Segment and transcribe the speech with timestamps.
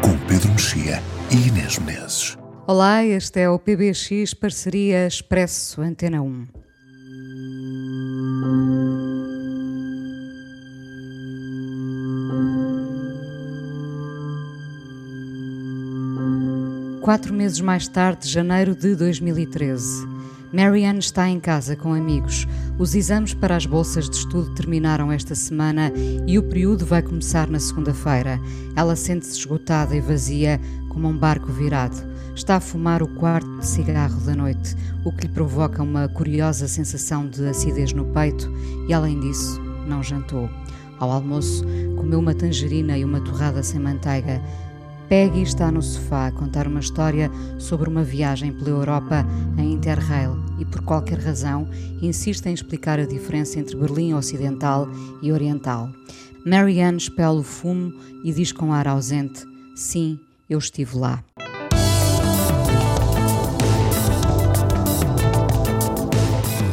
[0.00, 2.36] com Pedro Mexia e Inês Menezes.
[2.66, 6.46] Olá, este é o PBX Parceria Expresso Antena 1.
[17.02, 20.17] Quatro meses mais tarde, janeiro de 2013.
[20.52, 22.46] Marianne está em casa com amigos.
[22.78, 25.92] Os exames para as bolsas de estudo terminaram esta semana
[26.26, 28.40] e o período vai começar na segunda-feira.
[28.74, 31.96] Ela sente-se esgotada e vazia, como um barco virado.
[32.34, 34.74] Está a fumar o quarto cigarro da noite,
[35.04, 38.50] o que lhe provoca uma curiosa sensação de acidez no peito
[38.88, 40.48] e, além disso, não jantou.
[40.98, 41.64] Ao almoço,
[41.96, 44.42] comeu uma tangerina e uma torrada sem manteiga.
[45.08, 50.36] Peggy está no sofá a contar uma história sobre uma viagem pela Europa em Interrail
[50.58, 51.66] e, por qualquer razão,
[52.02, 54.86] insiste em explicar a diferença entre Berlim Ocidental
[55.22, 55.88] e Oriental.
[56.44, 57.90] Marianne espela o fumo
[58.22, 61.24] e diz com ar ausente: Sim, eu estive lá.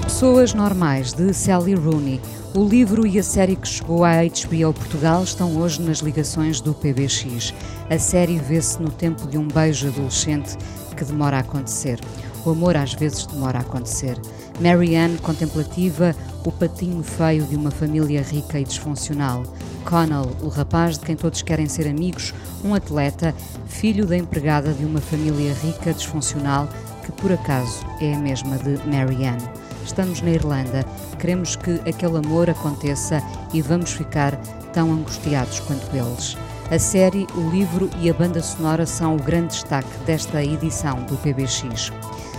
[0.04, 2.20] Pessoas Normais, de Sally Rooney.
[2.56, 6.74] O livro e a série que chegou à HBO Portugal estão hoje nas ligações do
[6.74, 7.54] PBX.
[7.90, 10.56] A série vê-se no tempo de um beijo adolescente
[10.96, 12.00] que demora a acontecer.
[12.46, 14.18] O amor às vezes demora a acontecer.
[14.62, 19.44] Marianne, contemplativa, o patinho feio de uma família rica e disfuncional.
[19.84, 23.36] Connell, o rapaz de quem todos querem ser amigos, um atleta,
[23.68, 26.70] filho da empregada de uma família rica, disfuncional,
[27.04, 29.44] que por acaso é a mesma de Marianne.
[29.86, 30.84] Estamos na Irlanda,
[31.20, 33.22] queremos que aquele amor aconteça
[33.54, 34.36] e vamos ficar
[34.74, 36.36] tão angustiados quanto eles.
[36.72, 41.16] A série, o livro e a banda sonora são o grande destaque desta edição do
[41.18, 41.94] PBX.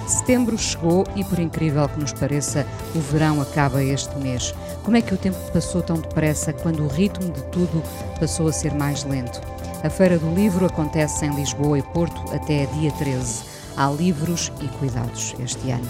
[0.09, 4.53] Setembro chegou e, por incrível que nos pareça, o verão acaba este mês.
[4.83, 7.81] Como é que o tempo passou tão depressa quando o ritmo de tudo
[8.19, 9.41] passou a ser mais lento?
[9.85, 13.45] A Feira do Livro acontece em Lisboa e Porto até dia 13.
[13.77, 15.87] Há livros e cuidados este ano.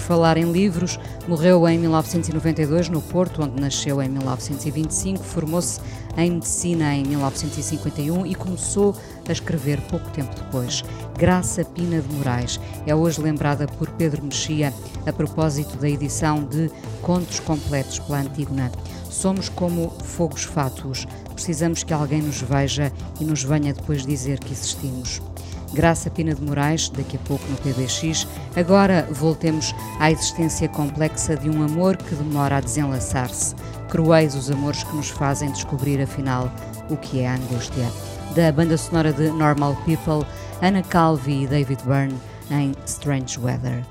[0.00, 5.78] Por falar em livros, morreu em 1992 no Porto, onde nasceu em 1925, formou-se
[6.16, 8.96] em medicina em 1951 e começou
[9.28, 10.82] a escrever pouco tempo depois.
[11.18, 14.72] Graça Pina de Moraes é hoje lembrada por Pedro Mexia
[15.06, 16.70] a propósito da edição de
[17.02, 18.72] Contos Completos pela Antígona.
[19.10, 22.90] Somos como fogos fátuos, precisamos que alguém nos veja
[23.20, 25.20] e nos venha depois dizer que existimos.
[25.72, 28.26] Graça Pina de Moraes, daqui a pouco no PBX.
[28.56, 33.54] Agora voltemos à existência complexa de um amor que demora a desenlaçar-se.
[33.88, 36.50] Cruéis os amores que nos fazem descobrir, afinal,
[36.88, 37.86] o que é a angústia.
[38.34, 40.26] Da banda sonora de Normal People,
[40.62, 42.18] Anna Calvi e David Byrne
[42.50, 43.84] em Strange Weather.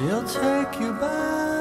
[0.00, 1.59] She'll take you back.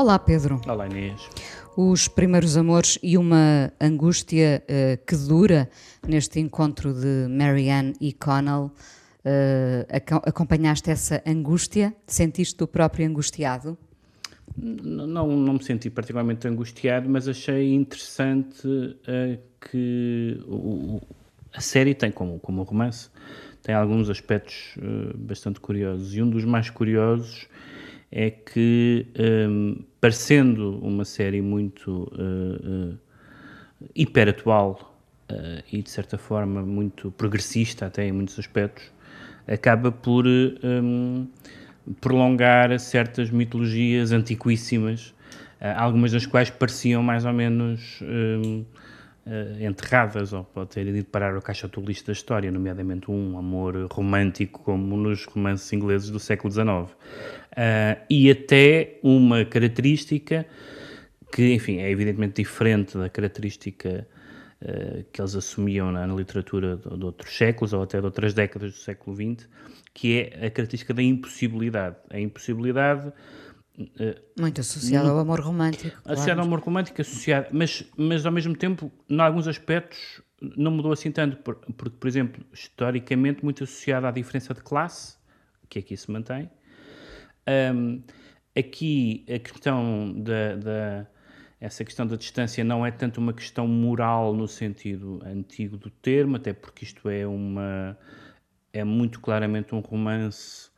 [0.00, 0.58] Olá, Pedro.
[0.66, 1.28] Olá, Inês.
[1.76, 5.68] Os primeiros amores e uma angústia eh, que dura
[6.08, 8.70] neste encontro de Marianne e Connell.
[9.94, 11.94] aco- acompanhaste essa angústia?
[12.06, 13.76] Sentiste o próprio angustiado?
[14.56, 19.38] Não, não me senti particularmente angustiado, mas achei interessante eh,
[19.70, 21.02] que o-
[21.52, 23.10] a série tem, como, como romance,
[23.62, 26.14] tem alguns aspectos eh, bastante curiosos.
[26.14, 27.46] E um dos mais curiosos
[28.12, 34.98] é que, ehm, parecendo uma série muito eh, eh, hiperatual
[35.28, 38.90] eh, e, de certa forma, muito progressista, até em muitos aspectos,
[39.46, 41.26] acaba por ehm,
[42.00, 45.14] prolongar certas mitologias antiquíssimas,
[45.76, 48.00] algumas das quais pareciam mais ou menos
[49.26, 53.86] eh, enterradas, ou pode ter ido parar ao caixa lixo da história, nomeadamente um amor
[53.92, 56.88] romântico, como nos romances ingleses do século XIX.
[57.56, 60.46] Ah, e até uma característica
[61.32, 64.06] que, enfim, é evidentemente diferente da característica
[64.60, 68.34] eh, que eles assumiam na, na literatura de, de outros séculos ou até de outras
[68.34, 69.48] décadas do século XX,
[69.94, 71.96] que é a característica da impossibilidade.
[72.10, 73.12] A impossibilidade
[74.38, 75.96] Muito associado ao amor romântico.
[76.04, 76.40] Associado claro.
[76.40, 80.20] ao amor romântico, associado, mas, mas ao mesmo tempo, em alguns aspectos,
[80.56, 85.16] não mudou assim tanto, por- porque, por exemplo, historicamente, muito associado à diferença de classe,
[85.68, 86.50] que aqui se mantém.
[87.46, 88.02] Ahm,
[88.56, 91.06] aqui, a questão da, da-
[91.60, 96.36] essa questão da distância não é tanto uma questão moral no sentido antigo do termo,
[96.36, 97.98] até porque isto é uma
[98.72, 100.70] é muito claramente um romance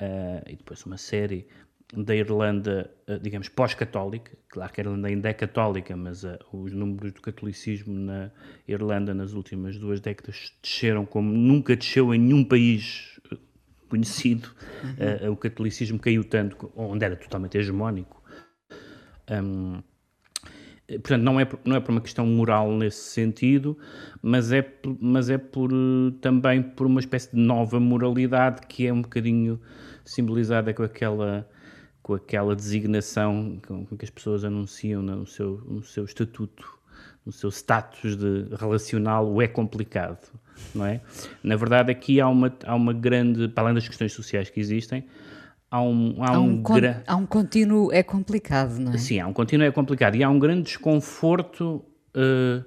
[0.00, 1.46] ah, e depois uma série
[1.94, 4.36] da Irlanda, ah, digamos, pós-católica.
[4.48, 8.30] Claro que a Irlanda ainda é católica, mas ah, os números do catolicismo na
[8.66, 13.18] Irlanda nas últimas duas décadas desceram como nunca desceu em nenhum país
[13.88, 14.48] conhecido.
[15.24, 18.22] Ah, o catolicismo caiu tanto, onde era totalmente hegemónico.
[19.30, 19.82] Hum,
[20.90, 23.76] Portanto, não é, por- não é por uma questão moral nesse sentido,
[24.22, 24.66] mas é,
[24.98, 25.70] mas é por,
[26.22, 29.60] também por uma espécie de nova moralidade que é um bocadinho
[30.02, 31.46] simbolizada com aquela,
[32.02, 36.66] com aquela designação com, com que as pessoas anunciam no seu, no seu estatuto,
[37.26, 40.26] no seu status de relacional, o é complicado,
[40.74, 41.00] não é?
[41.42, 45.04] Na verdade, aqui há uma, há uma grande, para além das questões sociais que existem,
[45.70, 46.74] há um, há Há um, um, con-
[47.06, 48.98] há um contínuo, é complicado, não é?
[48.98, 51.84] Sim, há um contínuo é complicado e há um grande desconforto
[52.14, 52.62] eh,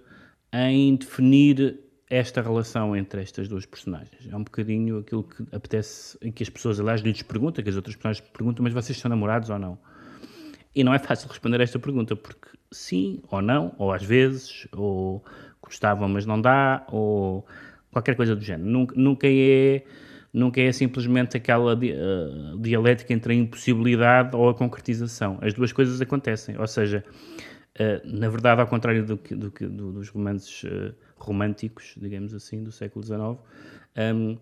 [0.53, 1.79] em definir
[2.09, 4.27] esta relação entre estas duas personagens.
[4.29, 7.75] É um bocadinho aquilo que apetece, em que as pessoas, aliás, lhes perguntam, que as
[7.77, 9.77] outras personagens perguntam, mas vocês são namorados ou não?
[10.75, 14.67] E não é fácil responder a esta pergunta, porque sim ou não, ou às vezes,
[14.73, 15.23] ou
[15.61, 17.45] gostavam, mas não dá, ou
[17.91, 18.69] qualquer coisa do género.
[18.69, 19.83] Nunca, nunca é.
[20.33, 25.37] Nunca é simplesmente aquela eh, dialética entre a impossibilidade ou a concretização.
[25.41, 26.57] As duas coisas acontecem.
[26.57, 27.03] Ou seja,
[27.75, 32.33] eh, na verdade, ao contrário do que, do que- do- dos romances eh, românticos, digamos
[32.33, 33.39] assim, do século XIX,
[34.15, 34.37] hum,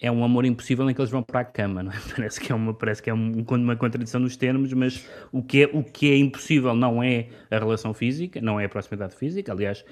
[0.00, 1.84] é um amor impossível em que eles vão para a cama, é?
[2.16, 5.62] Parece que é uma, parece que é um- uma contradição nos termos, mas o que,
[5.64, 9.52] é, o que é impossível não é a relação física, não é a proximidade física.
[9.52, 9.84] Aliás,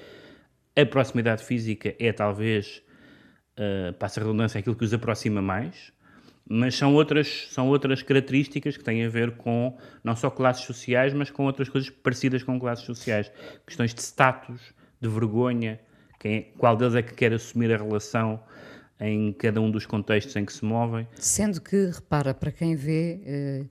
[0.75, 2.81] a proximidade física é talvez,
[3.57, 5.91] uh, passa a redundância, aquilo que os aproxima mais,
[6.47, 11.13] mas são outras, são outras características que têm a ver com não só classes sociais,
[11.13, 13.31] mas com outras coisas parecidas com classes sociais.
[13.65, 14.61] Questões de status,
[14.99, 15.79] de vergonha,
[16.19, 18.41] quem é- qual deles é que quer assumir a relação
[18.99, 21.07] em cada um dos contextos em que se movem.
[21.15, 23.65] Sendo que, repara, para quem vê, eh,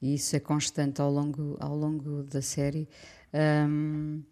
[0.00, 2.88] e isso é constante ao longo, ao longo da série,
[3.68, 4.22] hum,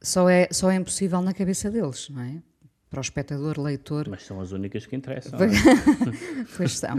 [0.00, 2.42] só, é, só é impossível na cabeça deles, não é?
[2.90, 4.08] Para o espectador, leitor.
[4.08, 5.38] Mas são as únicas que interessam.
[5.38, 5.74] Pois, é?
[6.56, 6.96] pois são,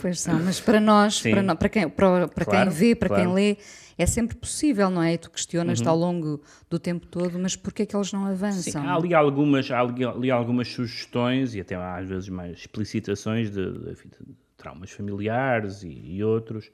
[0.00, 0.38] pois são.
[0.40, 1.32] Mas para nós, Sim.
[1.32, 3.24] para, no- para quem, para, para Claro, quem vê, para claro.
[3.24, 3.56] quem lê,
[3.98, 5.14] é sempre possível, não é?
[5.14, 5.90] E tu questionas-te Uhum.
[5.90, 8.82] ao longo do tempo todo, mas porquê é que eles não Sim, avançam?
[8.88, 13.94] há ali algumas, há ali, algumas sugestões e até às vezes mais explicitações de, de-
[13.94, 16.70] de traumas familiares e, e outros.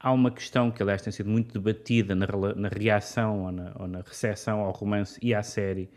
[0.00, 3.86] Há uma questão que, aliás, tem sido muito debatida na, na reação ou na, ou
[3.86, 5.88] na recepção ao romance e à série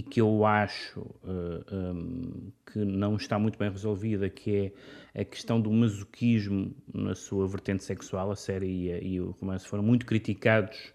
[0.00, 4.72] e que eu acho eh, hum, que não está muito bem resolvida, que
[5.14, 8.30] é a questão do masoquismo na sua vertente sexual.
[8.30, 10.94] A série e, a- e o romance foram muito criticados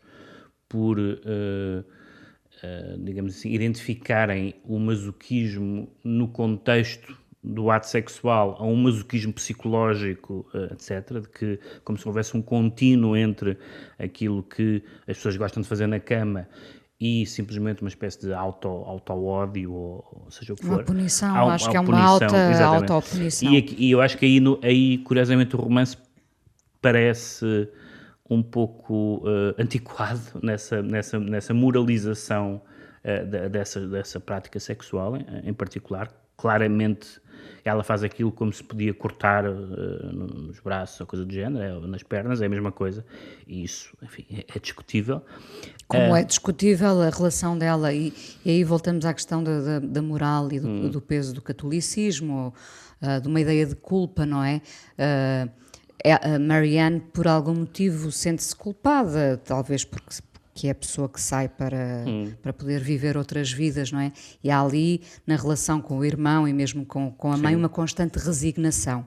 [0.68, 1.84] por, eh,
[2.64, 10.48] eh, digamos assim, identificarem o masoquismo no contexto do ato sexual a um masoquismo psicológico,
[10.72, 13.56] etc., de que como se houvesse um contínuo entre
[14.00, 16.48] aquilo que as pessoas gostam de fazer na cama
[17.08, 20.84] e simplesmente uma espécie de auto- auto-ódio, ou, ou seja o que Uma for.
[20.86, 22.30] punição, Há um- acho que é uma punição,
[22.74, 23.54] alta autopunição.
[23.54, 25.96] E, e eu acho que aí, no- aí, curiosamente, o romance
[26.82, 27.70] parece
[28.30, 32.62] um pouco eh, antiquado nessa, nessa, nessa moralização
[33.04, 36.12] eh, da- dessa, dessa prática sexual, em, em particular.
[36.38, 37.22] Claramente,
[37.64, 41.74] ela faz aquilo como se podia cortar no- nos braços ou coisa do género, é,
[41.74, 43.06] ou nas pernas, é a mesma coisa.
[43.48, 45.22] E isso, enfim, é, é discutível.
[45.88, 48.14] Como Eh, é discutível a relação dela, e,
[48.44, 50.90] e aí voltamos à questão da, da- da moral e do, Hum.
[50.90, 52.54] do peso do catolicismo, ou,
[53.02, 54.62] ah, de uma ideia de culpa, não é?
[54.98, 55.48] Ah,
[56.04, 60.18] é- Marianne, por algum motivo, sente-se culpada, talvez porque,
[60.56, 62.32] porque é a pessoa que sai para, Hum.
[62.42, 64.14] para poder viver outras vidas, não é?
[64.42, 67.60] E há ali, na relação com o irmão e mesmo com, com a mãe, Sim.
[67.60, 69.06] uma constante resignação.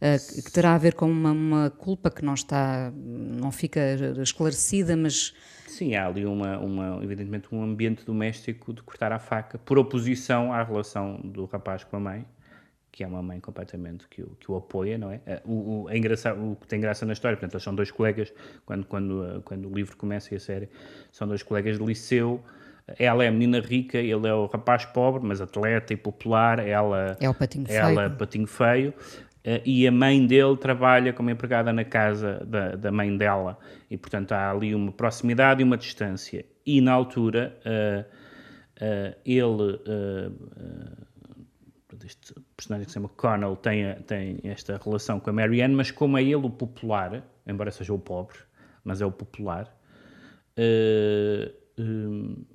[0.00, 3.80] que que terá a ver com uma, uma culpa que não está, não fica
[4.22, 5.34] esclarecida, mas
[5.66, 10.52] Sim, há ali uma, uma, evidentemente um ambiente doméstico de cortar a faca, por oposição
[10.52, 12.24] à relação do rapaz com a mãe,
[12.96, 15.20] que é uma mãe completamente que o, que o apoia, não é?
[15.26, 15.98] Eh, O, o, é
[16.32, 18.32] o que tem graça na história, portanto, eles são dois colegas,
[18.64, 20.66] quando, quando, eh, quando o livro começa e a série,
[21.12, 22.42] são dois colegas de liceu,
[22.98, 27.18] ela é a menina rica, ele é o rapaz pobre, mas atleta e popular, ela
[27.20, 28.16] É o patinho ela feio.
[28.16, 28.94] patinho feio.
[29.44, 33.58] Uh, e a mãe dele trabalha como empregada na casa da, da mãe dela
[33.90, 38.00] e portanto há ali uma proximidade e uma distância e na altura uh,
[38.82, 39.80] uh, ele
[42.06, 46.16] este personagem que se chama Connell tem, tem esta relação com a Marianne, mas como
[46.16, 48.38] é ele o popular, embora seja o pobre,
[48.84, 49.76] mas é o popular,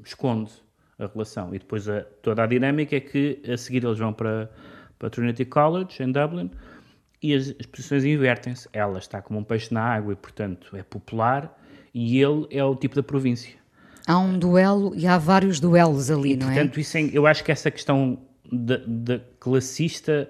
[0.04, 0.52] esconde
[0.98, 1.54] a relação.
[1.54, 4.50] E depois a, toda a dinâmica é que a seguir eles vão para,
[4.98, 6.50] para Trinity College, em Dublin,
[7.22, 8.70] e as, as posições invertem-se.
[8.72, 11.60] Ela está como um peixe na água e, portanto, é popular,
[11.94, 13.60] e ele é o tipo da província.
[14.08, 16.82] Há um duelo e há vários duelos ali, e, não portanto, é?
[16.82, 18.18] Isso é, eu acho que essa questão
[18.52, 20.30] da classista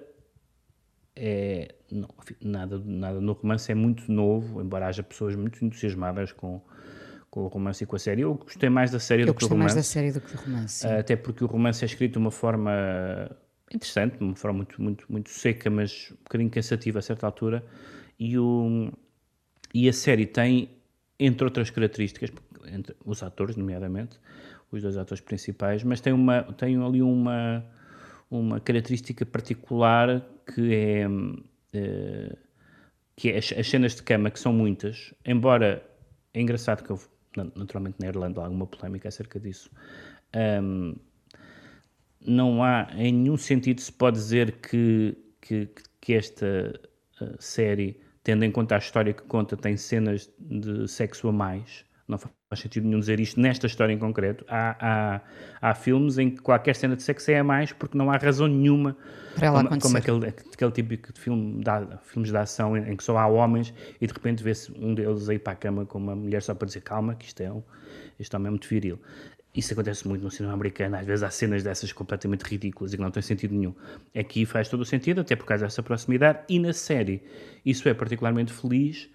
[1.16, 1.75] é.
[1.92, 2.08] Não,
[2.42, 6.62] nada, nada no romance é muito novo, embora haja pessoas muito entusiasmadas com,
[7.30, 8.22] com o romance e com a série.
[8.22, 9.75] Eu gostei mais da série eu do que do romance.
[9.75, 10.88] mais da série do que do romance.
[10.88, 12.72] Uh, até porque o romance é escrito de uma forma
[13.74, 17.66] interessante, de uma forma muito, muito, muito seca, mas um bocadinho cansativa a certa altura.
[18.18, 18.90] E, o,
[19.74, 20.70] e a série tem,
[21.20, 22.32] entre outras características,
[22.68, 24.18] entre os atores, nomeadamente,
[24.72, 27.66] os dois atores principais, mas tem, uma, tem ali uma,
[28.31, 32.38] uma característica particular que é, uh,
[33.15, 35.85] que é as, as cenas de cama, que são muitas, embora
[36.33, 39.69] é engraçado que houve, naturalmente na Irlanda, alguma polémica acerca disso.
[40.33, 40.95] Um,
[42.25, 45.69] não há, em nenhum sentido se pode dizer que, que,
[46.00, 46.79] que esta
[47.21, 51.83] uh, série, tendo em conta a história que conta, tem cenas de sexo a mais.
[52.07, 54.46] Não faz sentido nenhum dizer isto nesta história em concreto.
[54.48, 58.12] Há, há, há filmes em que qualquer cena de sexo é a mais porque não
[58.12, 58.96] há razão nenhuma
[59.36, 60.01] para ela como, acontecer.
[60.01, 63.27] como aquele, aquele típico de filme de, filmes de ação em, em, que só há
[63.27, 66.53] homens e de repente vê-se um deles aí para a cama com uma mulher só
[66.53, 67.63] para dizer calma, que isto é um,
[68.20, 69.00] isto é muito viril.
[69.53, 73.03] Isso acontece muito no cinema americano, às vezes há cenas dessas completamente ridículas e que
[73.03, 73.75] não têm sentido nenhum.
[74.17, 77.22] Aqui faz todo o sentido, até por causa dessa proximidade, e na série
[77.65, 79.10] isso é particularmente feliz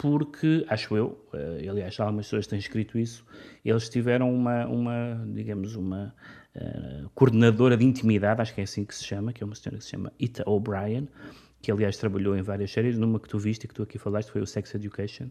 [0.00, 3.22] porque, acho eu, uh, aliás, algumas pessoas têm escrito isso,
[3.62, 6.14] eles tiveram uma, uma digamos, uma
[6.56, 9.76] uh, coordenadora de intimidade, acho que é assim que se chama, que é uma senhora
[9.76, 11.06] que se chama Ita O'Brien,
[11.60, 14.30] que aliás trabalhou em várias séries, numa que tu viste e que tu aqui falaste
[14.30, 15.28] foi o Sex Education,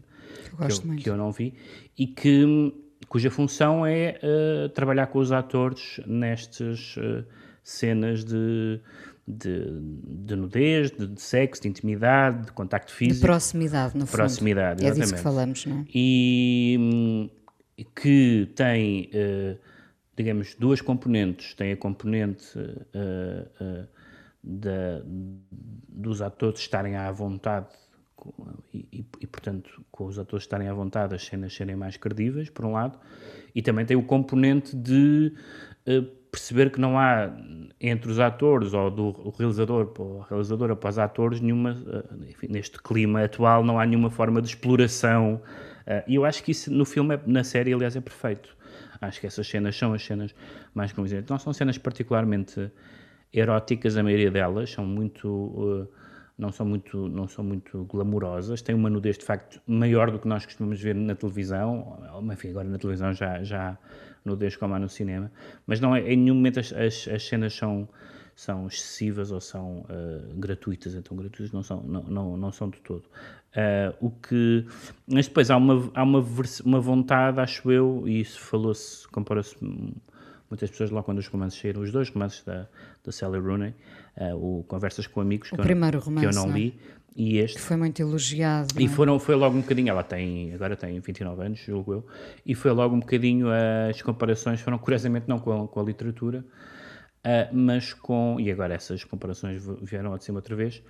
[0.52, 1.52] eu que, eu, que eu não vi,
[1.98, 2.72] e que
[3.08, 7.24] cuja função é uh, trabalhar com os atores nestas uh,
[7.60, 8.80] cenas de,
[9.30, 9.80] de,
[10.26, 13.20] de nudez, de, de, sexo, de intimidade, de contacto físico.
[13.20, 14.92] De proximidade, no proximidade, fundo.
[14.92, 15.84] É disso que falamos, não é?
[15.94, 17.30] E hum,
[17.94, 19.58] que tem, uh,
[20.16, 21.54] digamos, duas componentes.
[21.54, 22.52] Tem a componente
[24.42, 25.02] da,
[25.88, 27.68] dos atores estarem à vontade
[28.72, 32.50] e, e, e, portanto, com os atores estarem à vontade, as cenas serem mais credíveis,
[32.50, 32.98] por um lado,
[33.54, 35.32] e também tem o componente de
[35.86, 37.30] uh, perceber que não há
[37.80, 42.80] entre os atores ou do realizador ou realizadora para os atores nenhuma, uh, enfim, neste
[42.80, 45.40] clima atual, não há nenhuma forma de exploração.
[45.86, 48.56] Uh, e eu acho que isso no filme, é, na série, aliás, é perfeito.
[49.00, 50.34] Acho que essas cenas são as cenas
[50.74, 51.30] mais convincentes.
[51.30, 52.70] Não são cenas particularmente
[53.32, 55.88] eróticas, a maioria delas, são muito
[56.40, 60.26] não são muito, não são muito glamourosas, têm uma nudez de facto maior do que
[60.26, 61.98] nós costumamos ver na televisão,
[62.32, 63.78] enfim, agora na televisão já, já
[64.24, 65.30] nudez como há no cinema,
[65.66, 67.86] mas não é, em nenhum momento as, as, as cenas são,
[68.34, 72.80] são excessivas ou são uh, gratuitas, então gratuitas não são, não, não, não são de
[72.80, 73.04] todo.
[73.50, 74.64] Uh, o que,
[75.06, 76.24] mas depois há uma, há uma,
[76.64, 79.56] uma vontade, acho eu, e isso falou-se, compara-se
[80.50, 82.66] muitas pessoas lá quando os romances saíram, os dois romances da,
[83.04, 83.74] da Sally Rooney,
[84.16, 86.78] uh, o Conversas com Amigos, o que, primeiro eu, romance, que eu não, não li,
[87.16, 87.56] e este...
[87.56, 88.68] Que foi muito elogiado.
[88.78, 88.88] E é?
[88.88, 92.06] foram, foi logo um bocadinho, ela tem, agora tem 29 anos, julgo eu,
[92.44, 93.46] e foi logo um bocadinho,
[93.88, 96.44] as comparações foram curiosamente não com a, com a literatura,
[97.24, 100.82] uh, mas com, e agora essas comparações vieram de cima outra vez,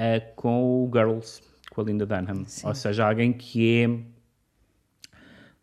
[0.00, 2.66] uh, com o Girls, com a Linda Dunham, Sim.
[2.66, 3.88] ou seja, alguém que é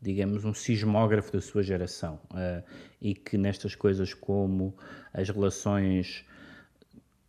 [0.01, 2.63] digamos, um sismógrafo da sua geração uh,
[3.01, 4.75] e que nestas coisas como
[5.13, 6.25] as relações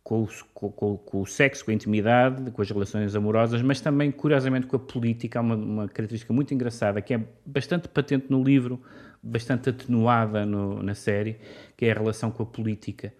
[0.03, 4.67] com com, com o, sexo, com a intimidade, com as relações amorosas, mas também, curiosamente,
[4.67, 8.81] com a política, há uma, uma característica muito engraçada que é bastante patente no livro,
[9.21, 11.37] bastante atenuada no, na série,
[11.77, 13.13] que é a relação com a política.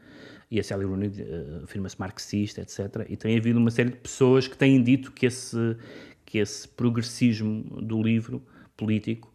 [0.50, 3.06] E a Sally Rooney uh, afirma-se marxista, etc.
[3.08, 5.78] E tem havido uma série de pessoas que têm dito que esse,
[6.26, 8.44] que esse progressismo do livro
[8.76, 9.31] político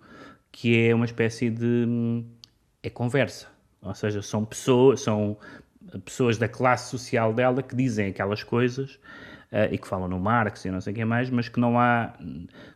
[0.56, 2.24] que é uma espécie de
[2.82, 3.46] é conversa,
[3.82, 5.36] ou seja, são pessoas, são
[6.02, 8.94] pessoas da classe social dela que dizem aquelas coisas
[9.52, 11.78] uh, e que falam no Marx e não sei o que mais, mas que não
[11.78, 12.14] há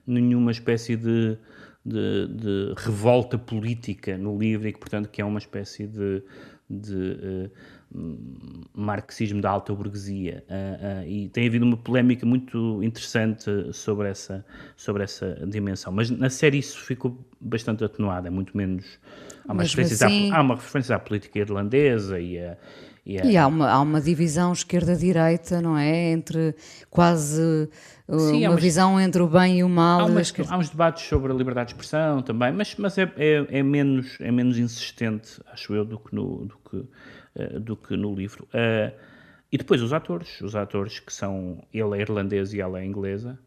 [0.07, 1.39] nenhuma espécie de,
[1.83, 6.23] de, de, revolta política no livro e que, portanto, que é uma espécie de,
[6.69, 7.51] de hum,
[8.75, 14.45] marxismo da alta burguesia ah, ah, e tem havido uma polémica muito interessante sobre essa,
[14.77, 15.93] sobre essa dimensão.
[15.93, 18.85] Mas na série isso ficou bastante atenuado, é muito menos.
[19.49, 22.53] Há uma, referência, assim- à, há uma referência à política irlandesa e a.
[22.53, 22.57] A-
[23.07, 26.13] E há uma, há uma divisão esquerda-direita, não é?
[26.13, 26.55] Entre
[26.89, 27.69] quase
[28.07, 30.03] uh, Sim, uma visão entre o bem e o mal.
[30.03, 33.47] Há, umas- há uns debates sobre a liberdade de expressão também, mas, mas é, é,
[33.59, 36.85] é menos, é menos insistente, acho eu, do que no, do que,
[37.61, 38.49] do que no livro.
[38.53, 38.93] Eh,
[39.53, 43.39] e depois os atores, os atores que são, ele é irlandês e ela é inglesa,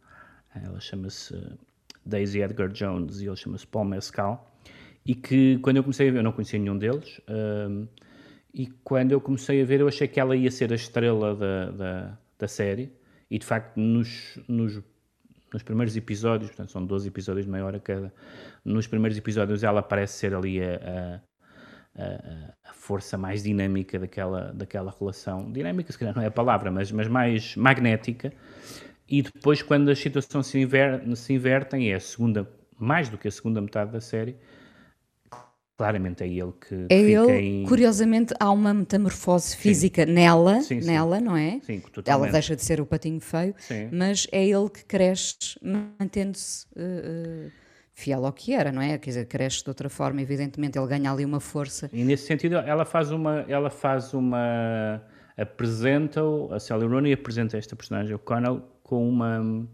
[0.54, 1.34] ela chama-se
[2.06, 4.52] Daisy Edgar Jones e ele chama-se Paul Mescal,
[5.06, 7.88] e que quando eu comecei a ver, eu não conhecia nenhum deles, eh,
[8.54, 11.72] e quando eu comecei a ver, eu achei que ela ia ser a estrela da,
[11.72, 12.92] da, da série,
[13.30, 14.82] e de facto, nos, nos,
[15.52, 18.14] nos primeiros episódios, portanto, são 12 episódios de meia hora cada,
[18.64, 21.22] nos primeiros episódios ela parece ser ali a,
[21.96, 25.52] a, a- força mais dinâmica daquela, daquela relação.
[25.52, 28.34] Dinâmica, se calhar não é a palavra, mas, mas mais magnética.
[29.08, 33.28] E depois, quando as situações se, inver, se invertem, é a segunda, mais do que
[33.28, 34.38] a segunda metade da série,
[35.78, 37.64] claramente é ele que É fica ele, em...
[37.68, 40.86] curiosamente, há uma metamorfose física nela, Sim, sim.
[40.86, 41.60] nela, não é?
[41.62, 42.32] Sim, Ela totalmente.
[42.32, 43.90] deixa de ser o patinho feio, Sim.
[43.92, 47.52] mas é ele que cresce, mantendo-se uh, uh,
[47.94, 48.98] fiel ao que era, não é?
[48.98, 51.90] Quer dizer, cresce de outra forma, evidentemente, ele ganha ali uma força.
[51.94, 55.02] E nesse sentido, ela faz uma, ela faz uma,
[55.38, 59.66] apresenta a Sally Rooney apresenta esta personagem, o Connell, com uma,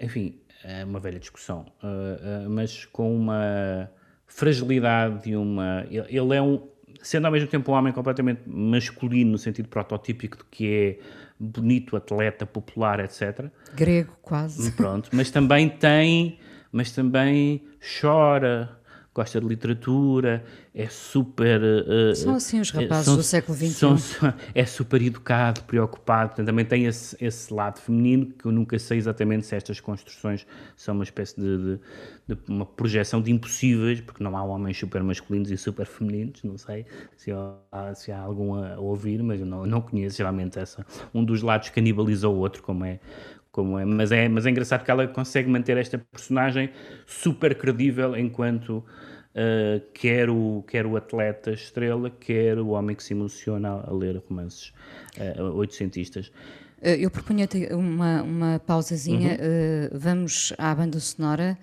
[0.00, 3.90] enfim, é uma velha discussão, uh, uh, mas com uma
[4.26, 6.68] fragilidade e uma, ele ele é um,
[7.02, 10.98] sendo ao mesmo tempo um homem completamente masculino no sentido prototípico de que é
[11.38, 13.46] bonito, atleta, popular, etc.
[13.74, 14.72] Grego, quase.
[14.72, 16.38] Pronto, mas também tem,
[16.76, 17.62] mas também
[18.00, 18.78] chora,
[19.14, 21.58] gosta de literatura, é super.
[21.62, 23.70] eh, São assim os eh, rapazes são- do século XXI.
[23.70, 23.96] são-
[24.54, 28.98] é super educado, preocupado, portanto, também tem esse, esse lado feminino que eu nunca sei
[28.98, 31.80] exatamente se estas construções são uma espécie de, de-
[32.28, 36.58] de uma projeção de impossíveis, porque não há homens super masculinos e super femininos, não
[36.58, 36.84] sei
[37.16, 40.84] se há, se há algum a, a ouvir, mas eu não, não conheço geralmente essa.
[41.14, 43.00] Um dos lados canibaliza o outro, como é.
[43.56, 46.68] Como é, mas, é, mas é engraçado que ela consegue manter esta personagem
[47.06, 48.84] super credível enquanto
[49.34, 53.92] uh, quer, o, quer o atleta estrela, quer o homem que se emociona a, a
[53.94, 54.74] ler romances
[55.16, 56.26] uh, oitocentistas.
[56.82, 59.38] Uh, Eu propunha-te uma, uma pausazinha.
[59.40, 59.96] Uhum.
[59.96, 61.56] Uh, vamos à banda sonora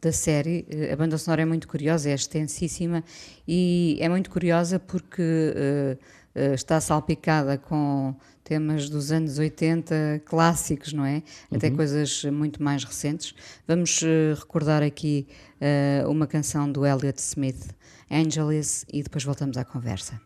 [0.00, 0.64] da série.
[0.92, 3.02] A banda sonora é muito curiosa, é extensíssima
[3.46, 5.98] e é muito curiosa porque uh,
[6.38, 8.14] uh, está salpicada com
[8.50, 11.22] temas dos anos 80 clássicos, não é?
[11.54, 11.76] Até Uhum.
[11.76, 13.32] coisas muito mais recentes.
[13.64, 15.28] Vamos uh, recordar aqui
[16.04, 17.68] uh, uma canção do Elliott Smith,
[18.10, 20.20] Angeles, e depois voltamos à conversa.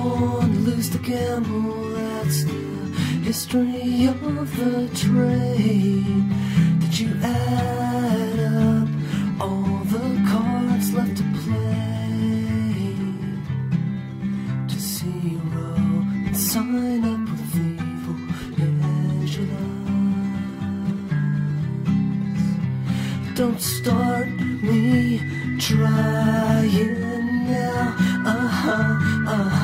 [0.00, 2.60] On, lose the gamble, that's the
[3.22, 4.20] history of
[4.56, 6.24] the trade.
[6.80, 8.88] Did you add up
[9.40, 12.96] all the cards left to play?
[14.70, 15.68] To zero
[16.26, 18.14] and sign up with Vivo
[18.64, 19.64] Angela.
[23.34, 24.28] Don't start
[24.62, 25.20] me
[25.58, 27.10] trying
[27.50, 27.94] now.
[28.32, 28.92] Uh huh,
[29.26, 29.59] uh huh,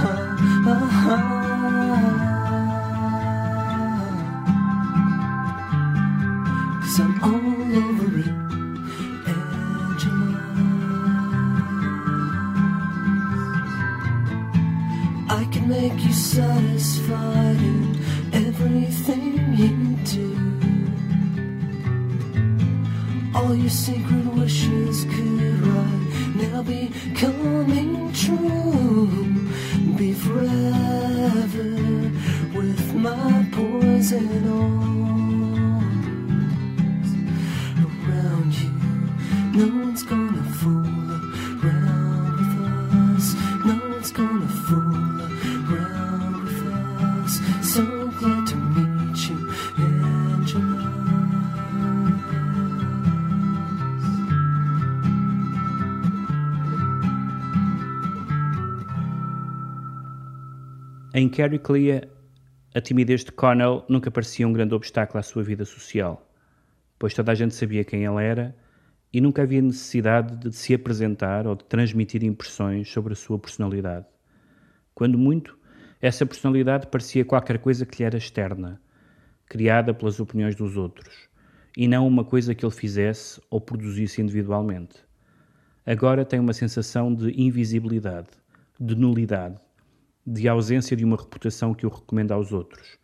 [1.09, 1.33] uh
[61.37, 62.09] Em Carrie Clea,
[62.75, 66.27] a timidez de Connell nunca parecia um grande obstáculo à sua vida social,
[66.99, 68.57] pois toda a gente sabia quem ela era
[69.13, 74.07] e nunca havia necessidade de se apresentar ou de transmitir impressões sobre a sua personalidade.
[74.95, 75.59] Quando muito,
[76.01, 78.81] essa personalidade parecia qualquer coisa que lhe era externa,
[79.47, 81.29] criada pelas opiniões dos outros,
[81.77, 85.05] e não uma coisa que ele fizesse ou produzisse individualmente.
[85.85, 88.29] Agora tem uma sensação de invisibilidade,
[88.81, 89.66] de nulidade,
[90.27, 92.99] de ausência de uma reputação que o recomenda aos outros.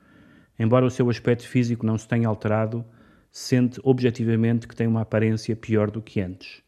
[0.58, 2.84] Embora o seu aspecto físico não se tenha alterado,
[3.30, 6.62] sente objetivamente que tem uma aparência pior do que antes.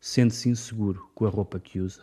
[0.00, 2.02] Sente-se inseguro com a roupa que usa.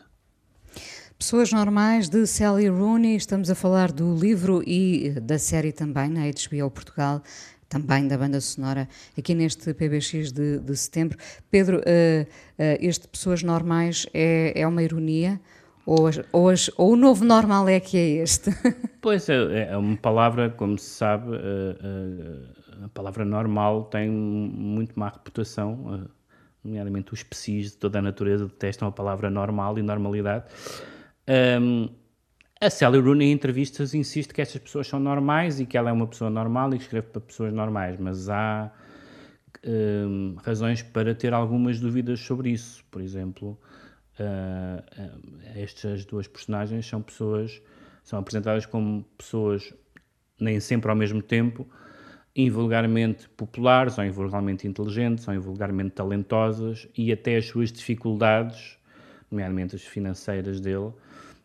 [1.18, 6.22] Pessoas Normais de Sally Rooney, estamos a falar do livro e da série também na
[6.22, 7.24] HBO Portugal,
[7.68, 11.18] também da banda sonora, aqui neste PBX de, de setembro.
[11.50, 15.42] Pedro, uh, uh, este Pessoas Normais é, é uma ironia?
[15.88, 18.52] Ou, ou, o novo normal é que é este?
[19.00, 25.00] Pois é, é uma palavra, como se sabe, eh, eh, a palavra normal tem muito
[25.00, 26.10] má reputação, eh,
[26.62, 30.44] nomeadamente os PCs de toda a natureza detestam a palavra normal e normalidade.
[31.26, 31.88] Ahm,
[32.60, 35.94] a Sally Rooney em entrevistas insiste que estas pessoas são normais e que ela é
[35.94, 38.70] uma pessoa normal e escreve para pessoas normais, mas há
[39.66, 42.84] hum, razões para ter algumas dúvidas sobre isso.
[42.92, 43.58] Por exemplo,
[44.20, 44.84] ah,
[45.56, 47.62] estas duas personagens são pessoas,
[48.04, 49.74] são apresentadas como pessoas
[50.40, 51.68] nem sempre ao mesmo tempo,
[52.36, 58.78] invulgarmente populares, ou invulgarmente inteligentes, ou invulgarmente talentosas, e até as suas dificuldades,
[59.32, 60.92] nomeadamente as financeiras dele,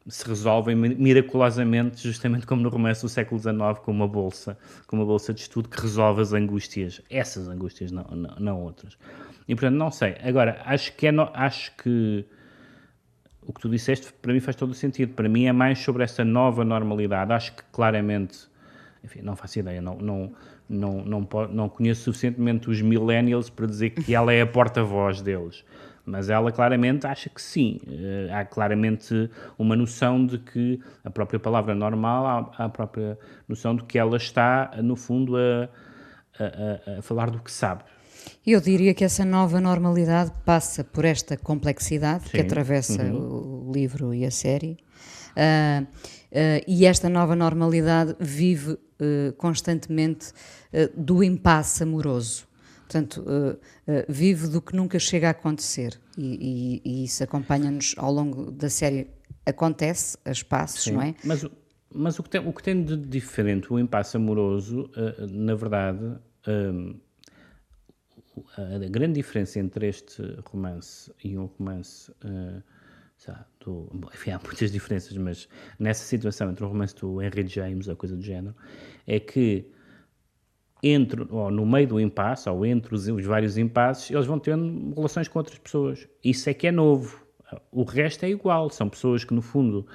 [0.07, 4.97] se resolvem mi- miraculosamente, justamente como no romance do século XIX, com uma bolsa, com
[4.97, 8.99] uma bolsa de estudo que resolve as angústias, essas angústias, não, não, não outras.
[9.49, 10.17] E portanto, não sei.
[10.23, 12.25] Agora, acho que é, no- acho que
[13.47, 15.15] o que tu disseste para mim faz todo o sentido.
[15.15, 17.33] Para mim é mais sobre essa nova normalidade.
[17.33, 18.39] Acho que claramente,
[19.05, 20.33] enfim, não faço ideia, não, não,
[20.69, 25.65] não, não, não conheço suficientemente os millennials para dizer que ela é a porta-voz deles.
[26.05, 27.79] Mas ela claramente acha que sim.
[27.87, 33.17] Eh, há claramente uma noção de que a própria palavra normal, há a própria
[33.49, 35.69] noção de que ela está, no fundo, a-
[36.41, 37.85] a- a falar do que sabe.
[38.47, 42.41] Eu diria que essa nova normalidade passa por esta complexidade que Sim.
[42.43, 43.69] atravessa Uhum.
[43.69, 44.77] o livro e a série,
[45.37, 45.85] ah,
[46.33, 50.33] ah, e esta nova normalidade vive ah, constantemente
[50.97, 52.47] do impasse amoroso.
[52.83, 53.25] Portanto,
[54.07, 58.69] vive do que nunca chega a acontecer, e, e- e isso acompanha-nos ao longo da
[58.69, 59.07] série.
[59.47, 61.15] Acontece a espaços, Sim, não é?
[61.25, 61.51] Mas, o-
[61.91, 64.91] mas o, que tem, o que tem de diferente o impasse amoroso,
[65.31, 66.19] na verdade,
[68.57, 72.13] a, grande diferença entre este romance e um romance,
[73.29, 77.47] lá, do, bom, enfim, há muitas diferenças, mas nessa situação entre o romance do Henry
[77.47, 78.55] James, ou coisa do género,
[79.07, 79.71] é que
[80.83, 84.93] entre, ou no meio do impasse, ou entre os, os vários impasses, eles vão tendo
[84.95, 86.09] relações com outras pessoas.
[86.25, 87.25] Isso é que é novo.
[87.71, 88.69] O resto é igual.
[88.71, 89.87] São pessoas que, no fundo,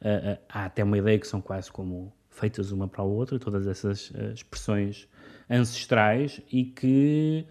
[0.00, 3.38] ah, ah, há até uma ideia que são quase como feitas uma para a outra,
[3.38, 5.06] todas essas expressões
[5.50, 7.46] ancestrais, e que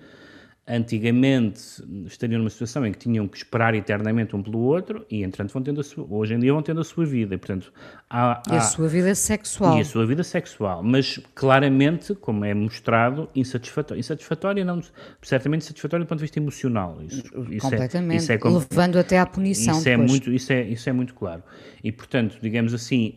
[0.68, 1.60] antigamente
[2.06, 5.62] estariam numa situação em que tinham que esperar eternamente um pelo outro e, entretanto, vão
[5.64, 7.34] tendo a sua, hoje em dia vão tendo a sua vida.
[7.36, 7.74] E, portanto,
[8.10, 9.78] há, E a há- sua vida sexual.
[9.78, 14.00] e a sua vida sexual, mas claramente, como é mostrado, insatisfatória.
[14.00, 14.82] Insatisfatória, não,
[15.22, 17.00] certamente insatisfatória do ponto de vista emocional.
[17.02, 20.54] Isso, isso é- Completamente, isso é como- levando até à punição Isso é, muito, isso,
[20.54, 21.44] é, isso é muito claro.
[21.84, 23.16] E, portanto, digamos assim,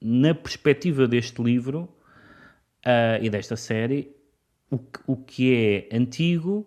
[0.00, 1.88] na perspectiva deste livro
[2.84, 4.12] ah, e desta série,
[4.70, 5.52] o, o que
[5.90, 6.66] é antigo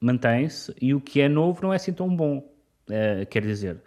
[0.00, 2.48] mantém-se e o que é novo não é assim tão bom.
[2.90, 3.82] Ah, quer dizer,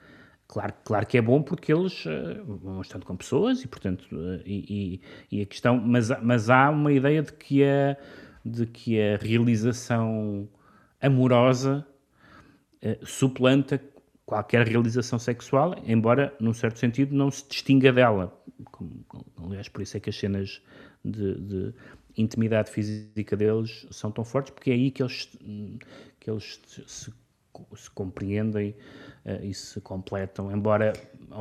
[0.47, 4.41] claro, claro que é bom porque eles ah, vão estando com pessoas e, portanto, ah,
[4.45, 4.99] e,
[5.31, 7.97] e- e a questão, mas, mas há uma ideia de que a,
[8.45, 10.47] de que a realização
[11.01, 11.85] amorosa
[13.03, 13.81] suplanta
[14.25, 18.33] qualquer realização sexual, embora, num certo sentido, não se distinga dela.
[18.71, 19.03] Como-
[19.43, 20.61] aliás, por isso é que as cenas
[21.03, 21.73] de, de-
[22.17, 25.29] intimidade física deles são tão fortes porque é aí que eles,
[26.19, 27.11] que eles se,
[27.75, 28.75] se compreendem
[29.25, 30.93] eh, e se completam, embora,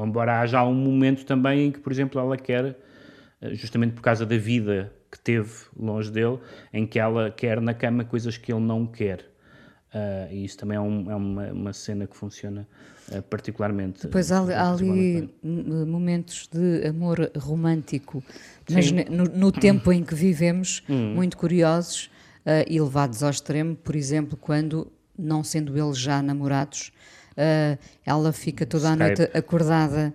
[0.02, 2.76] embora haja um momento também em que, por exemplo, ela quer,
[3.40, 6.38] eh, justamente por causa da vida que teve longe dele,
[6.72, 9.29] em que ela quer na cama coisas que ele não quer.
[9.92, 12.66] Uh, e isso também é, um- é uma, uma cena que funciona
[13.10, 14.02] uh, particularmente.
[14.02, 18.22] Depois há, há ali momentos de amor romântico,
[18.70, 18.94] mas Sim.
[18.94, 21.14] ne- no, no tempo em que vivemos, Hum.
[21.14, 22.08] muito curiosos
[22.46, 26.92] ah, e levados ao extremo, por exemplo, quando, não sendo eles já namorados,
[28.06, 29.18] ela fica toda a Skype.
[29.18, 30.14] noite acordada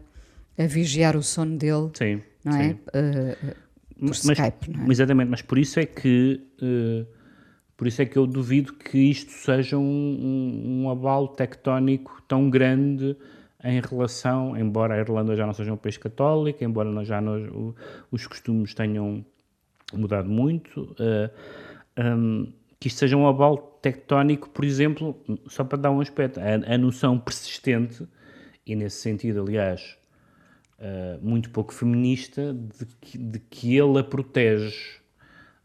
[0.57, 2.69] a vigiar o sono dele, Sim, não é?
[2.69, 2.79] sim.
[2.93, 3.53] Ah,
[3.99, 4.91] por mas, Skype, não é?
[4.91, 6.41] Exatamente, mas por isso é que
[7.77, 12.49] por isso é que eu duvido que isto seja um, um, um abalo tectónico tão
[12.49, 13.15] grande
[13.63, 17.19] em relação, embora a Irlanda já não seja um país católico, embora já
[18.11, 19.25] os costumes tenham
[19.93, 21.29] mudado muito, eh,
[21.97, 26.73] hum, que isto seja um abalo tectónico, por exemplo, só para dar um aspecto, a,
[26.73, 28.07] a noção persistente,
[28.65, 29.97] e nesse sentido, aliás,
[30.79, 34.99] uh, muito pouco feminista de que, de que ele a protege.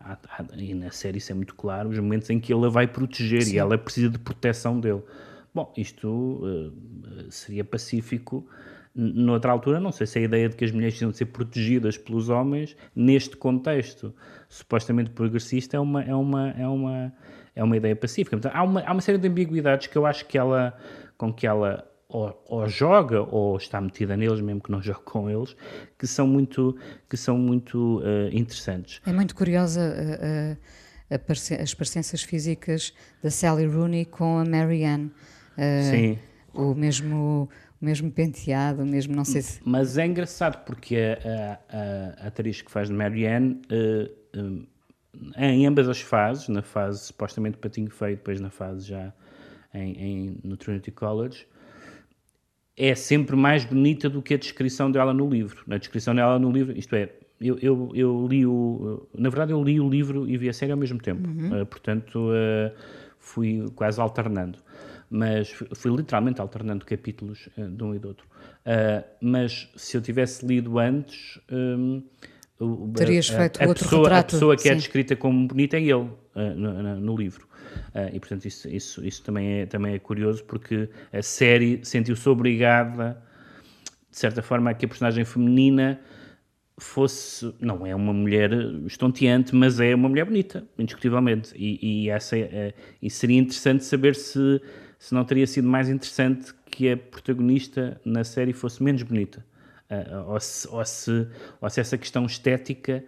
[0.01, 2.69] Há- há- e na série isso é muito claro, os momentos em que ele a
[2.71, 3.55] vai proteger Sim.
[3.55, 5.03] e ela precisa de proteção dele.
[5.55, 6.73] Bom, isto uh,
[7.31, 8.47] seria pacífico
[8.95, 11.97] noutra altura, não sei se a ideia de que as mulheres precisam de ser protegidas
[11.97, 14.13] pelos homens neste contexto
[14.49, 17.13] supostamente progressista é uma, é uma, é uma,
[17.55, 18.37] é uma ideia pacífica.
[18.37, 20.77] Portanto, há, uma, há uma série de ambiguidades que eu acho que ela,
[21.17, 25.31] com que ela ou, ou joga ou está metida neles, mesmo que não jogue com
[25.31, 25.57] eles,
[25.99, 26.77] que são muito,
[27.09, 29.01] que são muito eh, interessantes.
[29.07, 32.92] É muito curiosa uh, uh, as parecenças físicas
[33.23, 35.07] da Sally Rooney com a Marianne.
[35.57, 36.18] Uh, Sim.
[36.53, 37.49] O mesmo,
[37.81, 39.61] o mesmo penteado, o mesmo, não sei se.
[39.64, 44.11] Mas é engraçado porque a, a- a atriz que faz de Marianne, eh,
[45.37, 49.12] eh, em ambas as fases, na fase supostamente patinho feio, depois na fase já
[49.73, 51.46] em, em- no Trinity College,
[52.81, 55.62] é sempre mais bonita do que a descrição dela no livro.
[55.66, 59.07] Na descrição dela no livro, isto é, eu, eu, eu li o.
[59.16, 61.29] Na verdade, eu li o livro e vi a série ao mesmo tempo.
[61.29, 61.57] Uhum.
[61.61, 62.73] Eh, portanto, eh,
[63.19, 64.59] fui quase alternando.
[65.11, 68.27] Mas fui, literalmente alternando capítulos eh, de um e do outro.
[69.21, 71.38] Mas se eu tivesse lido antes.
[72.59, 74.79] o- Terias a- a- feito a outro pessoa, retrato, A pessoa que é sim.
[74.79, 76.09] descrita como bonita é ele,
[76.57, 77.47] no- no livro.
[77.94, 82.28] Eh, e, portanto, isso, isso, isso também, é, também é curioso, porque a série sentiu-se
[82.28, 83.22] obrigada,
[84.11, 86.00] de certa forma, a que a personagem feminina
[86.78, 88.50] fosse, não é uma mulher
[88.87, 91.52] estonteante, mas é uma mulher bonita, indiscutivelmente.
[91.56, 94.61] E, e essa, é- e seria interessante saber se,
[94.98, 99.44] se não teria sido mais interessante que a protagonista na série fosse menos bonita.
[99.90, 101.26] Ah, ou, se, ou, se,
[101.61, 103.04] ou se essa questão estética,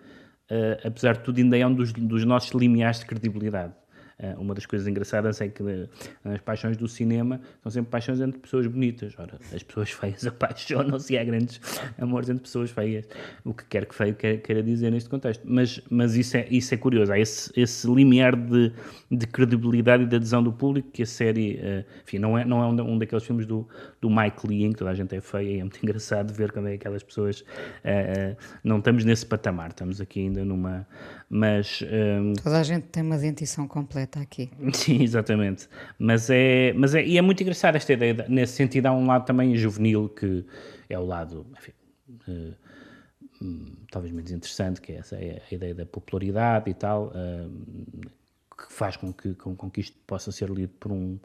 [0.50, 3.72] ah, apesar de tudo, ainda é um dos, dos nossos limiares de credibilidade.
[4.22, 5.88] Ah, uma das coisas engraçadas é que eh,
[6.24, 9.12] as paixões do cinema são sempre paixões entre pessoas bonitas.
[9.18, 11.60] Ora, as pessoas feias apaixonam-se e há grandes
[11.98, 13.04] amores entre pessoas feias.
[13.44, 15.42] O que quer que feio queira dizer neste contexto.
[15.44, 17.12] Mas, mas isso, é, isso é curioso.
[17.12, 18.72] Há esse, esse limiar de,
[19.10, 21.58] de credibilidade e de adesão do público que a série.
[21.60, 23.66] eh, enfim, não é, não é um, da- daqueles filmes do,
[24.00, 26.52] do Mike Lee em que toda a gente é feia e é muito engraçado ver
[26.52, 27.44] como é que aquelas pessoas.
[27.82, 30.86] eh, eh, não estamos nesse patamar, estamos aqui ainda numa.
[31.28, 31.82] Mas.
[32.42, 34.50] Toda a gente tem uma dentição completa aqui.
[34.74, 35.68] Sim, exatamente.
[35.98, 38.14] Mas é, mas é, e é muito engraçado esta ideia.
[38.14, 40.44] de- Nesse sentido, há um lado também juvenil que
[40.88, 41.72] é o lado, enfim,
[43.40, 47.46] hum, talvez menos interessante, que é essa é a ideia da popularidade e tal, eh,
[48.56, 51.18] que faz com que, com, com que isto possa ser lido por um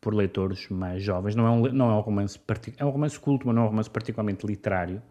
[0.00, 1.34] por leitores mais jovens.
[1.34, 2.38] Não é um, não é um romance
[2.76, 5.02] é um romance culto, mas não é um romance particularmente literário.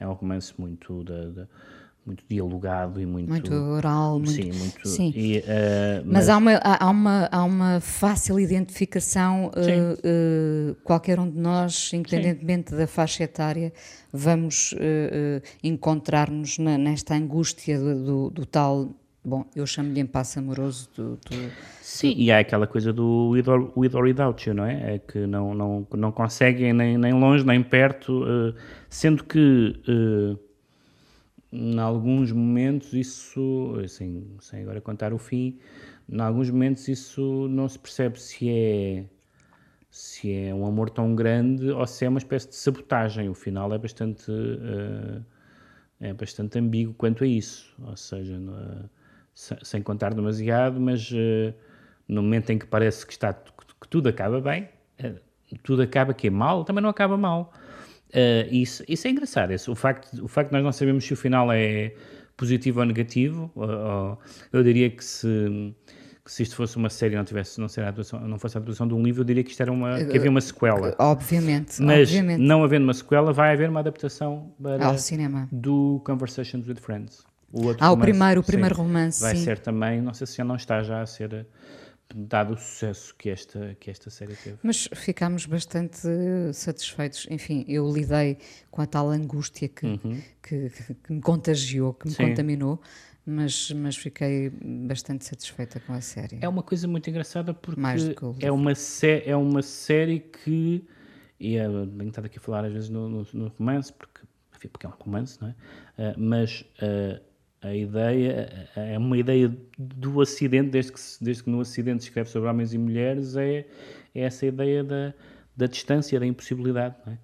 [0.00, 1.48] É um romance muito da- da-
[2.06, 5.12] muito dialogado e muito Muito oral, muito- sim, muito sim.
[5.16, 9.96] e, eh, Mas, há, uma, há, uma, há uma fácil identificação, Sim.
[10.04, 13.72] eh, qualquer um de nós, independentemente da faixa etária,
[14.12, 14.74] vamos
[15.62, 18.90] encontrar-nos nesta angústia do, do- do tal,
[19.24, 21.50] bom, eu chamo-lhe impasse amoroso, do, do-
[21.80, 24.94] Sim, e há aquela coisa do with or, with or without you, não é?
[24.94, 28.22] É que não, não, não conseguem nem, nem longe nem perto,
[28.88, 29.74] sendo que
[31.54, 35.58] em alguns momentos isso, assim, sem agora contar o fim,
[36.08, 39.04] em alguns momentos isso não se percebe se é
[39.90, 43.28] se é um amor tão grande ou se é uma espécie de sabotagem.
[43.28, 45.20] O final é bastante eh,
[46.00, 48.38] é bastante ambíguo quanto a isso, ou seja,
[49.34, 51.54] se- sem contar demasiado, mas eh,
[52.08, 54.68] no momento em que parece que está que tudo acaba bem,
[55.62, 57.52] tudo acaba que é mal, também não acaba mal.
[58.14, 59.52] Eh, isso, isso é engraçado.
[59.68, 61.92] O, facto, o facto de nós não sabemos se o final é
[62.36, 63.50] positivo ou negativo.
[63.54, 64.18] Ou- ou-
[64.52, 65.74] eu diria que se,
[66.24, 68.56] que se isto fosse uma série e não tivesse não, ser a adaptação, não fosse
[68.56, 70.94] a adaptação de um livro, eu diria que isto era uma que havia uma sequela.
[70.98, 72.40] Obviamente, Mas obviamente.
[72.40, 75.48] não havendo uma sequela, vai haver uma adaptação para Ao cinema.
[75.50, 77.24] do Conversations with Friends.
[77.52, 79.44] O outro Ah, o romance, primeiro- o sim, primeiro romance, Vai sim.
[79.44, 81.44] ser também, não sei se já não está já a ser eh,
[82.16, 84.56] dado o sucesso que esta, que esta série teve.
[84.62, 85.98] Mas ficámos bastante
[86.52, 87.26] satisfeitos.
[87.30, 88.38] Enfim, eu lidei
[88.70, 89.98] com a tal angústia que,
[90.42, 92.16] que, que- que me contagiou, que me Uhum.
[92.16, 92.28] Sim.
[92.28, 92.80] contaminou,
[93.26, 96.38] mas, mas fiquei bastante satisfeita com a série.
[96.40, 97.80] É uma coisa muito engraçada porque
[98.40, 100.84] é uma, sé é uma série que.
[101.40, 104.20] E é, tenho estado aqui a falar às vezes no, no, no romance, porque,
[104.56, 105.54] enfim, porque é um romance, não é?
[105.98, 107.20] Ah, mas ah,
[107.64, 112.28] a ideia é uma ideia do acidente, desde que, desde que no acidente se escreve
[112.28, 113.66] sobre homens e mulheres, é,
[114.14, 115.14] é essa ideia da,
[115.56, 116.94] da distância, da impossibilidade.
[117.06, 117.18] É?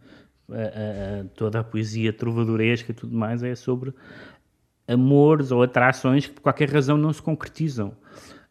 [0.52, 3.94] A- a- toda a poesia trovadoresca e tudo mais é sobre
[4.88, 7.96] amores ou atrações que por qualquer razão não se concretizam.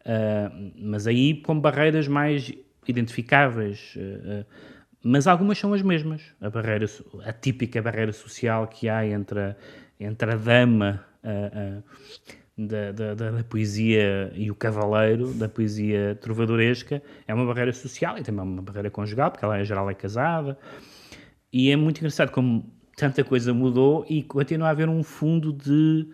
[0.05, 2.53] Ah, mas aí com barreiras mais
[2.87, 3.95] identificáveis.
[3.97, 4.45] ah, ah,
[5.03, 6.21] mas algumas são as mesmas.
[6.41, 6.85] A, barreira,
[7.25, 9.55] a típica barreira social que há entre a,
[9.99, 11.05] entre a dama
[12.57, 18.23] da, da- da- poesia e o cavaleiro da poesia trovadoresca é uma barreira social e
[18.23, 20.57] também uma barreira conjugal, porque ela em geral é casada.
[21.51, 26.07] E é muito engraçado como tanta coisa mudou e continua a haver um fundo de,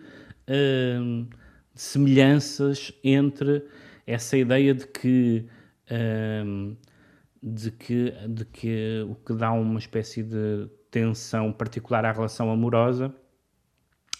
[0.48, 1.26] hum,
[1.74, 3.64] de semelhanças entre
[4.06, 5.46] essa ideia de que,
[6.44, 6.76] hum,
[7.42, 13.12] de, que, de que o que dá uma espécie de tensão particular à relação amorosa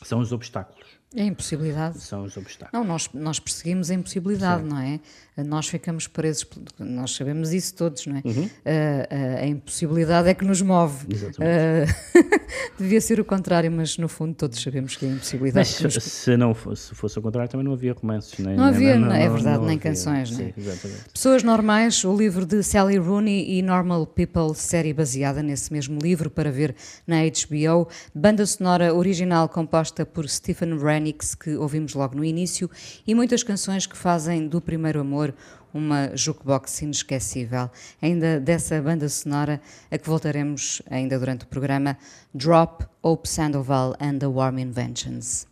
[0.07, 0.87] são os obstáculos.
[1.15, 2.01] É a impossibilidade.
[2.01, 2.73] São os obstáculos.
[2.73, 5.01] Não, nós, nós perseguimos a impossibilidade, não é?
[5.45, 6.47] Nós ficamos presos,
[6.79, 8.23] nós sabemos isso todos, não é?
[8.65, 11.07] Ah, ah, a impossibilidade é que nos move.
[11.39, 11.85] Ah,
[12.79, 15.85] devia ser o contrário, mas no fundo todos sabemos que é a impossibilidade Mas que
[15.85, 18.39] nos se, não fosse, se fosse ao contrário, também não havia romances.
[18.39, 19.79] Nem, Não havia, nem- é verdade, nem havia.
[19.79, 20.45] canções, não é?
[20.47, 21.01] Sim, exatamente.
[21.13, 26.31] Pessoas Normais, o livro de Sally Rooney e Normal People, série baseada nesse mesmo livro
[26.31, 26.75] para ver
[27.07, 27.89] na HBO.
[28.15, 32.71] Banda sonora original composta por Stephen Renix, que ouvimos logo no início,
[33.07, 35.26] e muitas canções que fazem do primeiro amor
[35.73, 37.71] uma jukebox inesquecível.
[38.01, 39.61] Ainda dessa banda sonora
[39.91, 41.97] a que voltaremos ainda durante o programa,
[42.35, 45.47] Drop, Hope Sandoval and the Warm Inventions.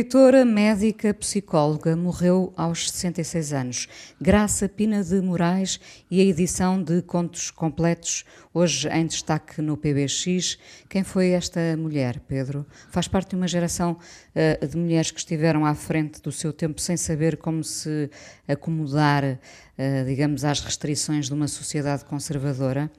[0.00, 3.88] Escritora, médica, psicóloga, morreu aos 66 anos.
[4.18, 5.78] Graça Pina de Moraes
[6.10, 8.24] e a edição de Contos Completos,
[8.54, 10.58] hoje em destaque no PBX.
[10.88, 12.64] Quem foi esta mulher, Pedro?
[12.88, 16.80] Faz parte de uma geração uh, de mulheres que estiveram à frente do seu tempo
[16.80, 18.08] sem saber como se
[18.48, 22.90] acomodar, uh, digamos, às restrições de uma sociedade conservadora?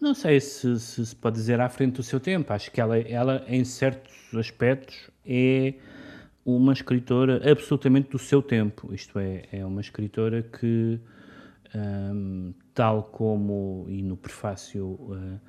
[0.00, 2.52] Não sei se, se, se pode dizer à frente do seu tempo.
[2.52, 5.74] Acho que ela, ela em certos aspectos, é
[6.44, 8.92] uma escritora absolutamente do seu tempo.
[8.94, 10.98] Isto é, é uma escritora que,
[11.74, 15.40] um, tal como e no prefácio uh,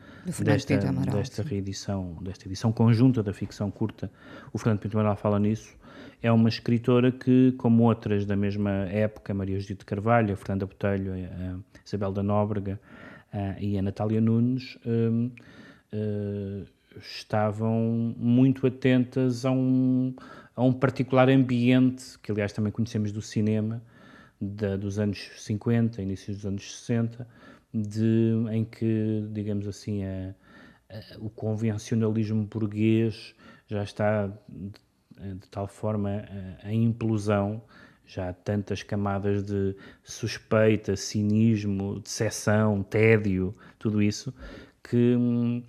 [0.43, 4.11] desta, Amaral, desta reedição, desta edição conjunta da ficção curta,
[4.51, 5.79] o Fernando Pinto Amaral fala nisso.
[6.21, 10.65] É uma escritora que, como outras da mesma época, Maria Judite de Carvalho, a Fernanda
[10.65, 12.79] Botelho, a Isabel da Nóbrega
[13.33, 15.31] uh, e a Natália Nunes, um,
[15.93, 16.65] uh,
[16.99, 20.13] estavam muito atentas a um,
[20.56, 23.82] a um particular ambiente, que aliás também conhecemos do cinema,
[24.39, 27.28] da, dos anos 50, início dos anos 60,
[27.74, 30.36] de, em que, digamos assim, a,
[30.89, 33.34] a, o convencionalismo burguês
[33.68, 36.26] já está de, de tal forma
[36.64, 37.62] em implosão,
[38.06, 39.74] já há tantas camadas de
[40.04, 44.34] suspeita, cinismo, decepção, tédio, tudo isso,
[44.84, 45.16] que,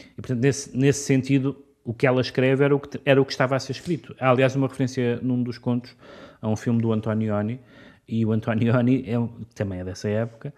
[0.01, 3.33] e, portanto, nesse, nesse sentido, o que ela escreve era o que, era o que
[3.33, 4.14] estava a ser escrito.
[4.20, 5.97] Há, aliás, uma referência num dos contos
[6.41, 7.61] a um filme do Antonioni,
[8.07, 9.16] e o Antonioni é,
[9.55, 10.53] também é dessa época,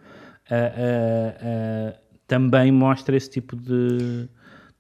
[0.51, 4.29] uh, uh, uh, também mostra esse tipo de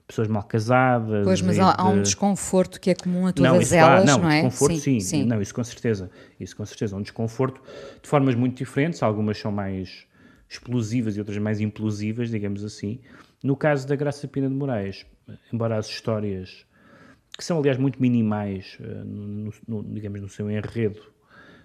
[0.06, 1.24] pessoas mal casadas.
[1.24, 1.80] Pois, mas há, de...
[1.80, 4.42] há, um desconforto que é comum a todas não, elas, não, não é?
[4.42, 6.10] desconforto sim, sim, sim, Não, isso com certeza.
[6.38, 6.96] Isso com certeza.
[6.96, 7.60] Um desconforto
[8.02, 10.06] de formas muito diferentes, algumas são mais
[10.48, 13.00] explosivas e outras mais implosivas, digamos assim.
[13.42, 15.06] No caso da Graça Pina de Moraes,
[15.52, 16.66] embora as histórias,
[17.36, 21.00] que são aliás muito minimais, eh, no, no, digamos, no seu enredo,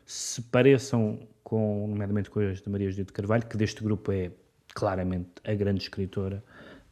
[0.05, 4.31] se pareçam com, nomeadamente com as de Maria Judite de Carvalho, que deste grupo é
[4.73, 6.43] claramente a grande escritora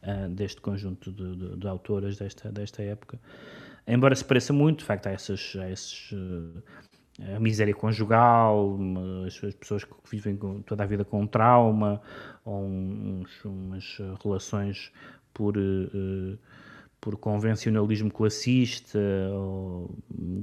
[0.04, 3.20] uh, deste conjunto de, de, de, autoras desta, desta época.
[3.88, 6.64] Embora se pareça muito, de facto, há, essas, há esses, uh,
[7.36, 8.78] a miséria conjugal,
[9.26, 12.02] as, as, pessoas que vivem toda a vida com um trauma,
[12.46, 14.92] ou uns, umas relações
[15.34, 16.38] por, uh,
[17.08, 19.00] por convencionalismo classista,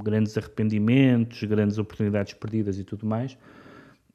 [0.03, 3.37] grandes arrependimentos, grandes oportunidades perdidas e tudo mais.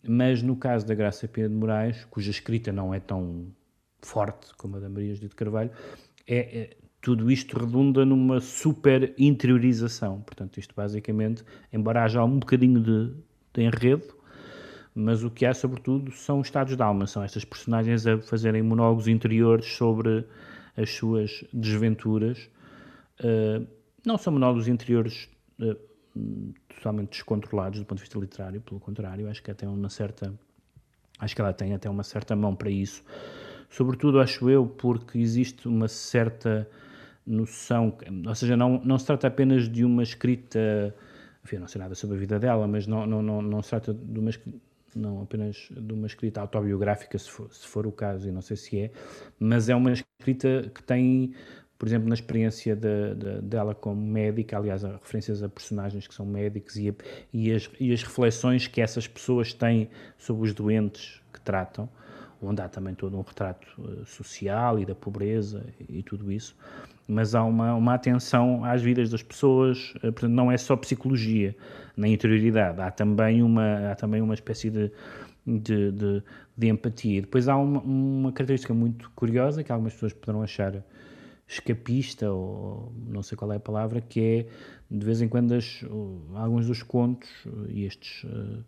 [0.01, 3.45] Mas no caso da Graça Pena de Moraes, cuja escrita não é tão
[4.01, 5.69] forte como a da Maria Judite Carvalho,
[6.25, 10.19] é, é, tudo isto redunda numa super interiorização.
[10.21, 13.13] Portanto, isto basicamente, embora haja um bocadinho de,
[13.53, 14.15] de enredo,
[14.95, 19.07] mas o que há, sobretudo, são estados de alma, são estas personagens a fazerem monólogos
[19.07, 20.25] interiores sobre
[20.75, 22.49] as suas desventuras.
[23.19, 23.67] Uh,
[24.05, 25.75] não são monólogos interiores uh,
[26.67, 30.33] totalmente descontrolados do ponto de vista literário, pelo contrário, acho que até uma certa
[31.19, 33.03] acho que ela tem até uma certa mão para isso.
[33.69, 36.67] Sobretudo, acho eu, porque existe uma certa
[37.27, 37.95] noção,
[38.25, 40.95] ou seja, não, não se trata apenas de uma escrita,
[41.43, 43.93] enfim, não sei nada sobre a vida dela, mas não, não, não, não se trata
[43.93, 44.31] de uma
[44.97, 48.57] não apenas de uma escrita autobiográfica, se for, se for o caso, e não sei
[48.57, 48.91] se é,
[49.39, 51.33] mas é uma escrita que tem,
[51.77, 56.13] por exemplo, na experiência de, de, dela como médica, aliás, há referências a personagens que
[56.13, 56.93] são médicos e, a,
[57.33, 61.89] e, as, e as reflexões que essas pessoas têm sobre os doentes que tratam,
[62.41, 66.55] onde há também todo um retrato uh, social e da pobreza e, e tudo isso,
[67.07, 71.55] mas há uma, uma atenção às vidas das pessoas, uh, portanto, não é só psicologia,
[71.99, 72.79] na interioridade.
[72.79, 74.89] Há também uma, há também uma espécie de,
[75.45, 76.23] de, de,
[76.57, 77.21] de empatia.
[77.21, 80.83] Depois há uma, uma, característica muito curiosa que algumas pessoas poderão achar
[81.45, 84.47] escapista, ou não sei qual é a palavra, que é
[84.89, 85.83] de vez em quando as,
[86.35, 87.29] alguns dos contos,
[87.67, 88.23] e estes.
[88.23, 88.63] Uh,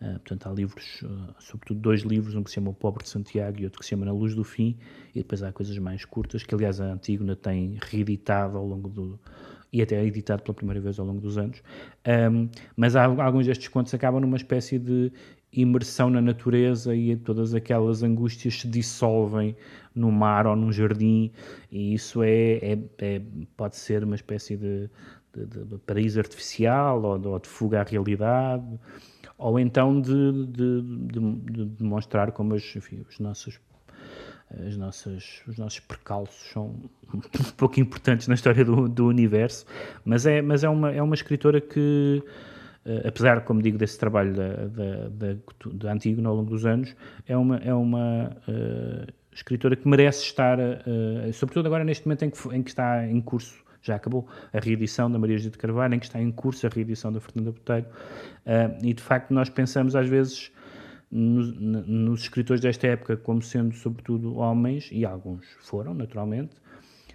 [0.00, 3.10] Uh, portanto, há livros, uh, sobretudo dois livros, um que se chama O Pobre de
[3.10, 4.78] Santiago e outro que se chama Na Luz do Fim,
[5.14, 9.20] e depois há coisas mais curtas, que aliás a Antígona tem reeditado ao longo do,
[9.72, 11.62] e até editado pela primeira vez ao longo dos anos.
[12.32, 15.12] Um, mas há, alguns destes contos acabam numa espécie de
[15.52, 19.56] imersão na natureza e todas aquelas angústias se dissolvem
[19.94, 21.32] no mar ou num jardim
[21.72, 23.22] e isso é, é, é
[23.56, 24.88] pode ser uma espécie de,
[25.34, 28.64] de, de paraíso artificial ou ou de, fuga à realidade
[29.40, 33.58] ou então de, de demonstrar como as, enfim, os nossos
[34.66, 36.74] as nossas, os nossos percalços são
[37.14, 37.20] um
[37.56, 39.64] pouco importantes na história do, do universo,
[40.04, 42.20] mas é, mas é, uma, é uma escritora que,
[42.84, 45.36] uh, apesar, como digo, desse trabalho da, da, da,
[45.72, 46.96] da ao longo dos anos,
[47.28, 52.30] é uma, é uma uh, escritora que merece estar, uh, sobretudo agora neste momento em
[52.30, 55.98] que, em que está em curso já acabou a reedição da Maria de Carvalho, em
[55.98, 59.96] que está em curso a reedição da Fernanda Botelho, uh, e de facto nós pensamos
[59.96, 60.52] às vezes
[61.10, 66.56] nos, nos escritores desta época como sendo sobretudo homens, e alguns foram, naturalmente,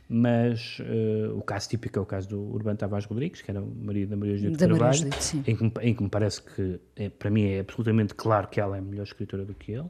[0.07, 3.67] mas uh, o caso típico é o caso do Urbano Tavares Rodrigues, que era o
[3.67, 5.09] marido da Maria de Carvalho,
[5.47, 8.77] em, que, em que me parece que, é, para mim, é absolutamente claro que ela
[8.77, 9.89] é melhor escritora do que ele,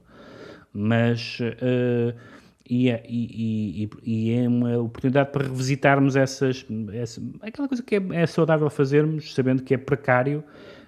[0.74, 1.40] mas...
[1.40, 7.84] Uh, e é, e, e, e é, uma oportunidade para revisitarmos essas, essa, aquela coisa
[7.84, 10.44] que é, é, saudável fazermos, sabendo que é precário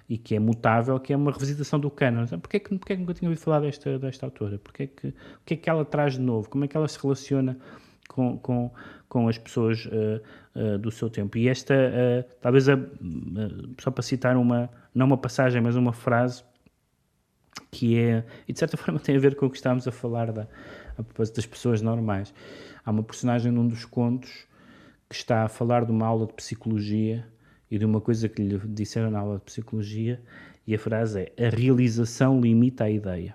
[0.08, 2.26] e que é mutável, que é uma revisitação do canon.
[2.26, 4.58] Porquê, que, porquê que nunca tinha ouvido falar desta, desta autora?
[4.58, 5.14] Porquê que, o
[5.44, 6.48] que é que ela traz de novo?
[6.48, 7.56] Como é que ela se relaciona
[8.08, 8.72] com, com,
[9.08, 10.20] com as pessoas uh,
[10.56, 11.38] uh, do seu tempo?
[11.38, 12.64] E esta, uh, talvez,
[13.78, 16.42] só para citar uma, não uma passagem, mas uma frase
[17.70, 20.32] que é, e de certa forma tem a ver com o que estávamos a falar
[20.32, 20.48] da,
[20.98, 22.34] a propósito das pessoas normais.
[22.84, 24.46] Há uma personagem num dos contos
[25.08, 27.26] que está a falar de uma aula de psicologia
[27.70, 30.20] e de uma coisa que lhe disseram na aula de psicologia,
[30.66, 33.34] e a frase é: A realização limita a ideia.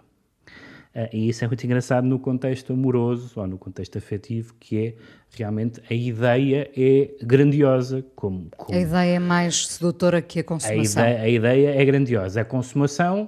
[0.96, 4.96] Uh, e isso é muito engraçado no contexto amoroso ou no contexto afetivo, que é
[5.32, 8.06] realmente a ideia é grandiosa.
[8.16, 11.02] Como, como a ideia é mais sedutora que a consumação.
[11.02, 12.42] A ideia, a ideia é grandiosa.
[12.42, 13.28] A consumação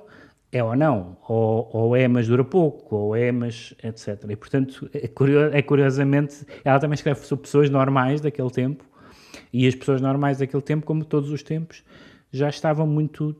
[0.56, 4.24] é ou não, ou, ou, é, mas dura pouco, ou é, mas etc.
[4.30, 5.12] E portanto, é,
[5.51, 8.86] é curiosamente, ela também escreve sobre pessoas normais daquele tempo,
[9.51, 11.84] e as pessoas normais daquele tempo, como todos os tempos,
[12.32, 13.36] já estavam muito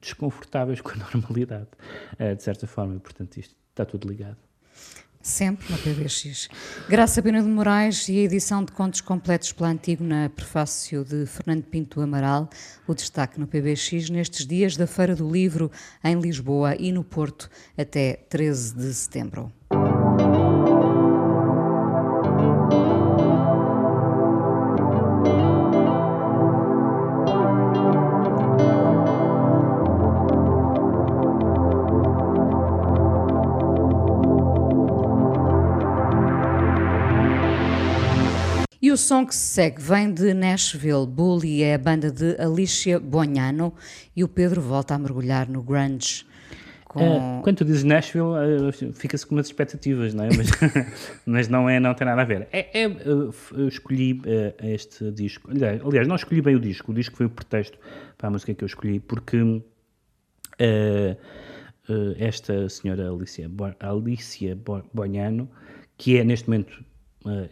[0.00, 1.66] desconfortáveis com a normalidade,
[2.16, 4.38] eh, de certa forma, e portanto isto está tudo ligado.
[5.22, 6.48] Sempre no PBX.
[6.88, 11.64] Graça Pena de Moraes e a edição de contos completos pela Antígona, prefácio de Fernando
[11.64, 12.48] Pinto Amaral,
[12.86, 15.70] o destaque no PBX nestes dias da Feira do Livro
[16.02, 19.52] em Lisboa e no Porto até 13 de setembro.
[39.00, 41.06] Som que se segue vem de Nashville.
[41.06, 43.72] Bully é a banda de Alicia Bonhano
[44.14, 46.26] e o Pedro volta a mergulhar no grunge.
[46.84, 47.38] Com...
[47.38, 50.28] Uh, quando tu dizes Nashville, uh, fica-se com umas expectativas, não é?
[50.36, 50.50] Mas,
[51.24, 52.48] mas, não é, não tem nada a ver.
[52.52, 54.20] É, é uh, eu escolhi
[54.62, 55.50] este disco.
[55.50, 56.92] Aliás, não escolhi bem o disco.
[56.92, 57.78] O disco foi o pretexto
[58.18, 59.38] para a música que eu escolhi, porque
[62.18, 64.58] esta senhora Alicia, Bo Alicia
[64.92, 65.48] Bonhano,
[65.96, 66.84] que é neste momento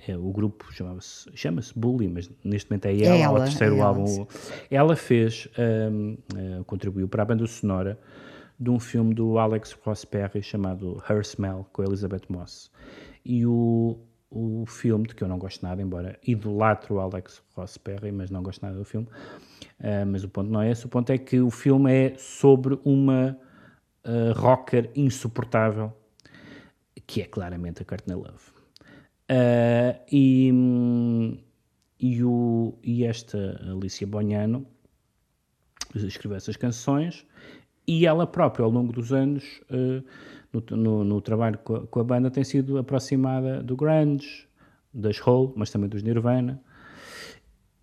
[0.06, 3.76] é, o grupo chama-se chama Bully, mas neste momento é ela, é ela o terceiro
[3.76, 4.04] é álbum.
[4.06, 4.26] Ela,
[4.70, 5.48] ela fez,
[5.90, 7.98] um, uh, contribuiu para a banda sonora
[8.58, 12.70] de um filme do Alex Ross Perry chamado Her Smell, com Elizabeth Moss.
[13.24, 13.98] E o,
[14.30, 18.30] o filme, de que eu não gosto nada, embora idolatro o Alex Ross Perry, mas
[18.30, 19.06] não gosto nada do filme,
[19.80, 22.78] uh, mas o ponto não é esse, o ponto é que o filme é sobre
[22.84, 23.38] uma
[24.04, 25.92] uh, rocker insuportável,
[27.06, 28.47] que é claramente a Courtney Love.
[29.30, 30.50] Uh, e,
[32.00, 34.66] e, o, e esta Alicia Bonhano
[35.94, 37.26] escreveu essas canções
[37.86, 40.04] e ela própria, ao longo dos anos, uh,
[40.52, 44.46] no, no, no, trabalho com a, banda, tem sido aproximada do grunge,
[44.92, 46.62] das Hole, mas também dos Nirvana.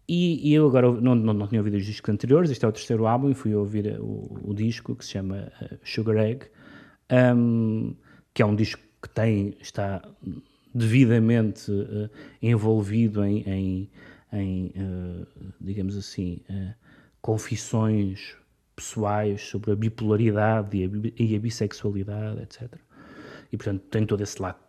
[0.08, 2.72] E, e eu agora não, não, não, tinha ouvido os discos anteriores, este é o
[2.72, 6.46] terceiro álbum, e fui ouvir o, o disco que se chama uh, Sugar Egg,
[7.36, 7.96] um,
[8.32, 10.02] que é um disco que tem, está
[10.76, 12.10] devidamente uh,
[12.42, 13.90] envolvido em, em,
[14.34, 15.28] em uh,
[15.62, 16.74] digamos assim, uh,
[17.22, 18.36] confissões
[18.76, 22.74] pessoais sobre a bipolaridade e a, e a, bissexualidade, etc.
[23.54, 24.60] E, portanto, tem todo esse lado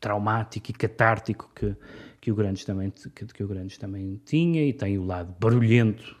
[0.00, 1.76] traumático e catártico que,
[2.20, 6.16] que, o Grandes também, que, que o Grandes também tinha e tem o lado barulhento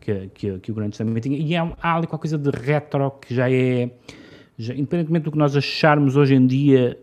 [0.00, 1.38] que, que, que o Grandes também tinha.
[1.38, 3.96] E há, há ali qualquer coisa de retro que já é,
[4.58, 6.98] já, independentemente do que nós acharmos hoje em dia,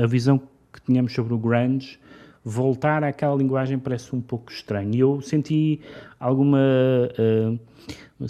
[0.00, 0.40] a visão
[0.74, 1.98] que tínhamos sobre o grunge,
[2.44, 4.94] voltar àquela linguagem parece um pouco estranho.
[4.94, 5.80] E eu senti
[6.20, 7.58] alguma uh,
[8.18, 8.28] uma,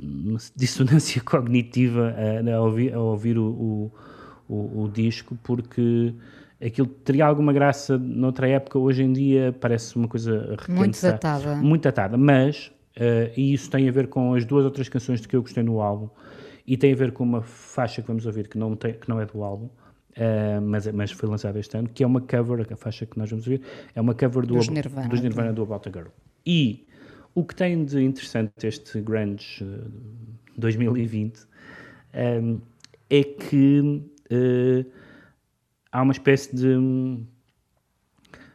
[0.00, 3.92] uma, dissonância cognitiva uh, ao ouvir, ouvir o, o,
[4.48, 6.14] o, o, disco, porque
[6.64, 11.56] aquilo teria alguma graça noutra época, hoje em dia parece uma coisa muito datada.
[11.56, 15.28] Muito datada, mas, uh, e isso tem a ver com as duas outras canções de
[15.28, 16.08] que eu gostei no álbum,
[16.66, 19.20] e tem a ver com uma faixa que vamos ouvir que não, tem, que não
[19.20, 19.68] é do álbum,
[20.16, 23.30] Uh, mas, mas foi lançado este ano, que é uma cover, a faixa que nós
[23.30, 23.62] vamos ver,
[23.94, 26.08] é uma cover do, dos, Nirvana, dos Nirvana do About a Girl.
[26.44, 26.86] E
[27.34, 29.90] o que tem de interessante este Grunge uh,
[30.58, 31.38] 2020
[32.42, 32.60] um,
[33.08, 34.02] é que
[34.32, 34.90] uh,
[35.92, 36.76] há uma espécie de.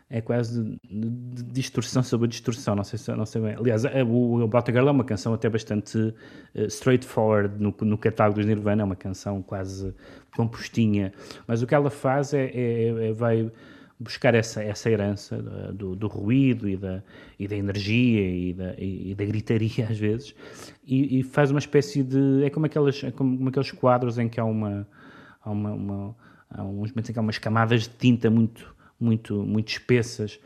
[0.10, 3.56] é quase de, de distorção sobre a distorção, não sei, se, não sei bem.
[3.56, 6.14] Aliás, a- o About a Girl é uma canção até bastante
[6.54, 9.94] eh, straightforward no, no catálogo dos Nirvana, é uma canção quase
[10.36, 11.12] compostinha,
[11.48, 13.52] mas o que ela faz é, é- é- vai
[14.00, 17.02] buscar essa, essa herança da- do, do ruído e da,
[17.40, 20.36] e da energia e da, e, da gritaria às vezes
[20.86, 22.44] e, e faz uma espécie de...
[22.44, 24.86] é como, aquelas, é como aqueles quadros em que há uma...
[25.42, 26.16] Há, uma, uma-
[26.50, 30.40] há uns momentos em que há umas camadas de tinta muito, muito, muito espessas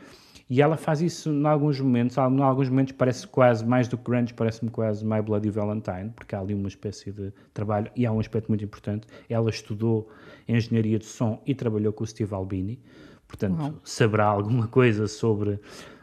[0.50, 4.02] e ela faz isso em alguns momentos, em alguns momentos parece quase, mais do que
[4.02, 8.10] grunge, parece-me quase My Bloody Valentine, porque há ali uma espécie de trabalho, e há
[8.10, 10.10] um aspecto muito importante, ela estudou
[10.48, 12.80] engenharia de som e trabalhou com o Steve Albini,
[13.28, 13.74] portanto Uau.
[13.84, 15.60] saberá alguma coisa sobre,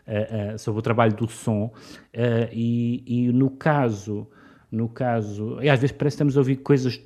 [0.07, 1.73] eh, eh, sobre o trabalho do som,
[2.13, 4.25] eh, e, e no caso,
[4.71, 7.01] no caso, e às vezes parece que estamos a ouvir coisas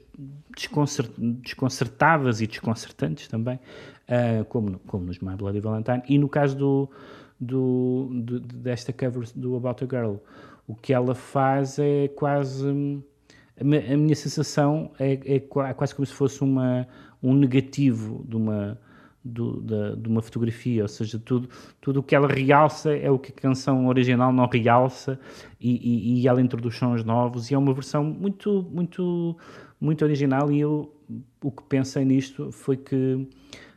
[0.56, 3.60] desconcer- desconcertadas e desconcertantes também,
[4.50, 6.90] como, como nos My Bloody Valentine, e no caso do,
[7.42, 10.16] do, do- desta cover do About a Girl,
[10.68, 12.66] o que ela faz é quase.
[12.68, 13.02] hum,
[13.60, 16.88] A mi- a minha sensação é, é qua- quase como se fosse uma,
[17.22, 18.80] um negativo de uma,
[19.24, 21.48] do- da- de uma fotografia, ou seja, tudo,
[21.80, 25.20] tudo o que ela realça é o que a canção original não realça
[25.60, 27.52] e, e- e ela introduz sons novos.
[27.52, 29.38] E é uma versão muito, muito,
[29.80, 30.52] muito original.
[30.52, 30.92] E eu
[31.44, 33.28] o que pensei nisto foi que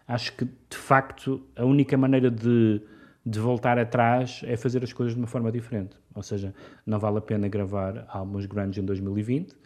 [0.09, 2.81] acho que de facto a única maneira de,
[3.25, 6.55] de voltar atrás é fazer as coisas de uma forma diferente, ou seja,
[6.87, 9.65] não vale a pena gravar álbuns grandes em 2020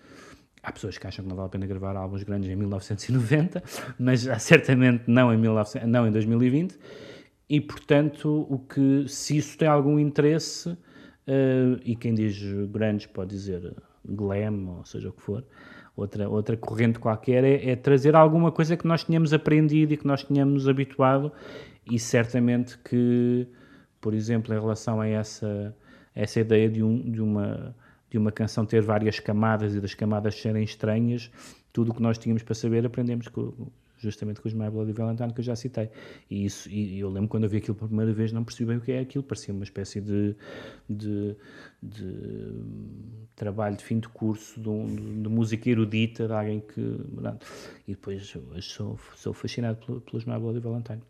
[0.62, 3.62] Há pessoas que acham que não vale a pena gravar álbuns grandes em 1990,
[3.98, 6.78] mas certamente não em, 1900 não em 2020.
[7.48, 10.76] E, portanto, o que, se isso tem algum interesse,
[11.26, 12.38] eh, e quem diz
[12.70, 15.44] grandes pode dizer glam, ou seja o que for,
[15.96, 20.06] outra, outra corrente qualquer, é, é trazer alguma coisa que nós tínhamos aprendido e que
[20.06, 21.32] nós tínhamos habituado,
[21.90, 23.46] e certamente que,
[24.00, 25.74] por exemplo, em relação a essa,
[26.14, 27.74] essa ideia de, um, de uma
[28.10, 31.30] de uma canção ter várias camadas e das camadas serem estranhas,
[31.74, 33.52] tudo o que nós tínhamos para saber aprendemos com,
[33.98, 35.90] justamente com os My Bloody Valentine que eu já citei.
[36.30, 38.78] E, isso, e eu lembro quando eu vi aquilo pela primeira vez, não percebi bem
[38.78, 40.34] o que é aquilo, parecia uma espécie de,
[40.88, 41.36] de,
[41.82, 42.54] de
[43.36, 46.80] trabalho de fim de curso, de, um- de música erudita, de alguém que.
[47.86, 51.02] E depois sou, sou fascinado pelo- pelos My Bloody Valentine.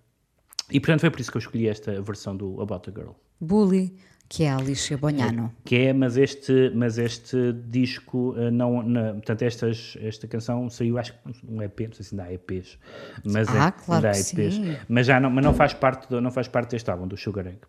[0.70, 3.12] E portanto foi por isso que eu escolhi esta versão do About a Girl.
[3.40, 3.94] Bully,
[4.28, 5.50] que é a Alicia Bonhano.
[5.64, 10.98] Que é, mas este, mas este disco eh, não, não- portanto estas, esta canção saiu
[10.98, 12.78] acho que um EP, não sei se ainda há EPs,
[13.24, 14.76] mas Ah, é, claro ainda há EPs, sim.
[14.88, 17.46] mas já não, mas não faz parte do, não faz parte deste álbum do Sugar
[17.46, 17.60] Egg.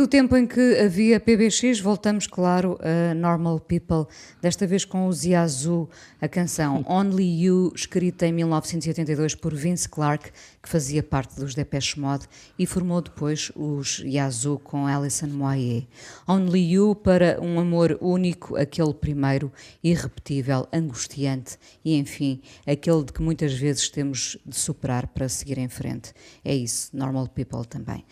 [0.00, 4.06] Do tempo em que havia PBX, voltamos, claro, a Normal People,
[4.40, 10.30] desta vez com o Yazoo, a canção Only You, escrita em 1982 por Vince Clarke,
[10.62, 12.26] que fazia parte dos Depeche Mode
[12.58, 15.86] e formou depois os Yazoo com Alison Moyer.
[16.26, 19.52] Only You para um amor único, aquele primeiro,
[19.84, 25.68] irrepetível, angustiante e, enfim, aquele de que muitas vezes temos de superar para seguir em
[25.68, 26.14] frente.
[26.42, 28.02] É isso, Normal People também.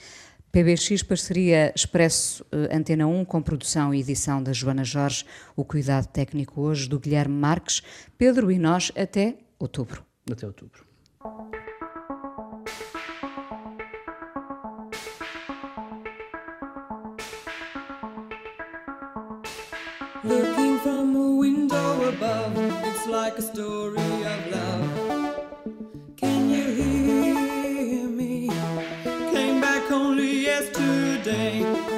[0.51, 5.25] PBX Parceria Expresso eh, Antena 1 com produção e edição da Joana Jorge,
[5.55, 7.83] o cuidado técnico hoje do Guilherme Marques,
[8.17, 10.03] Pedro e nós até outubro.
[10.31, 10.87] Até outubro.
[20.25, 24.18] Looking from a window above, it's like a story
[31.29, 31.98] day.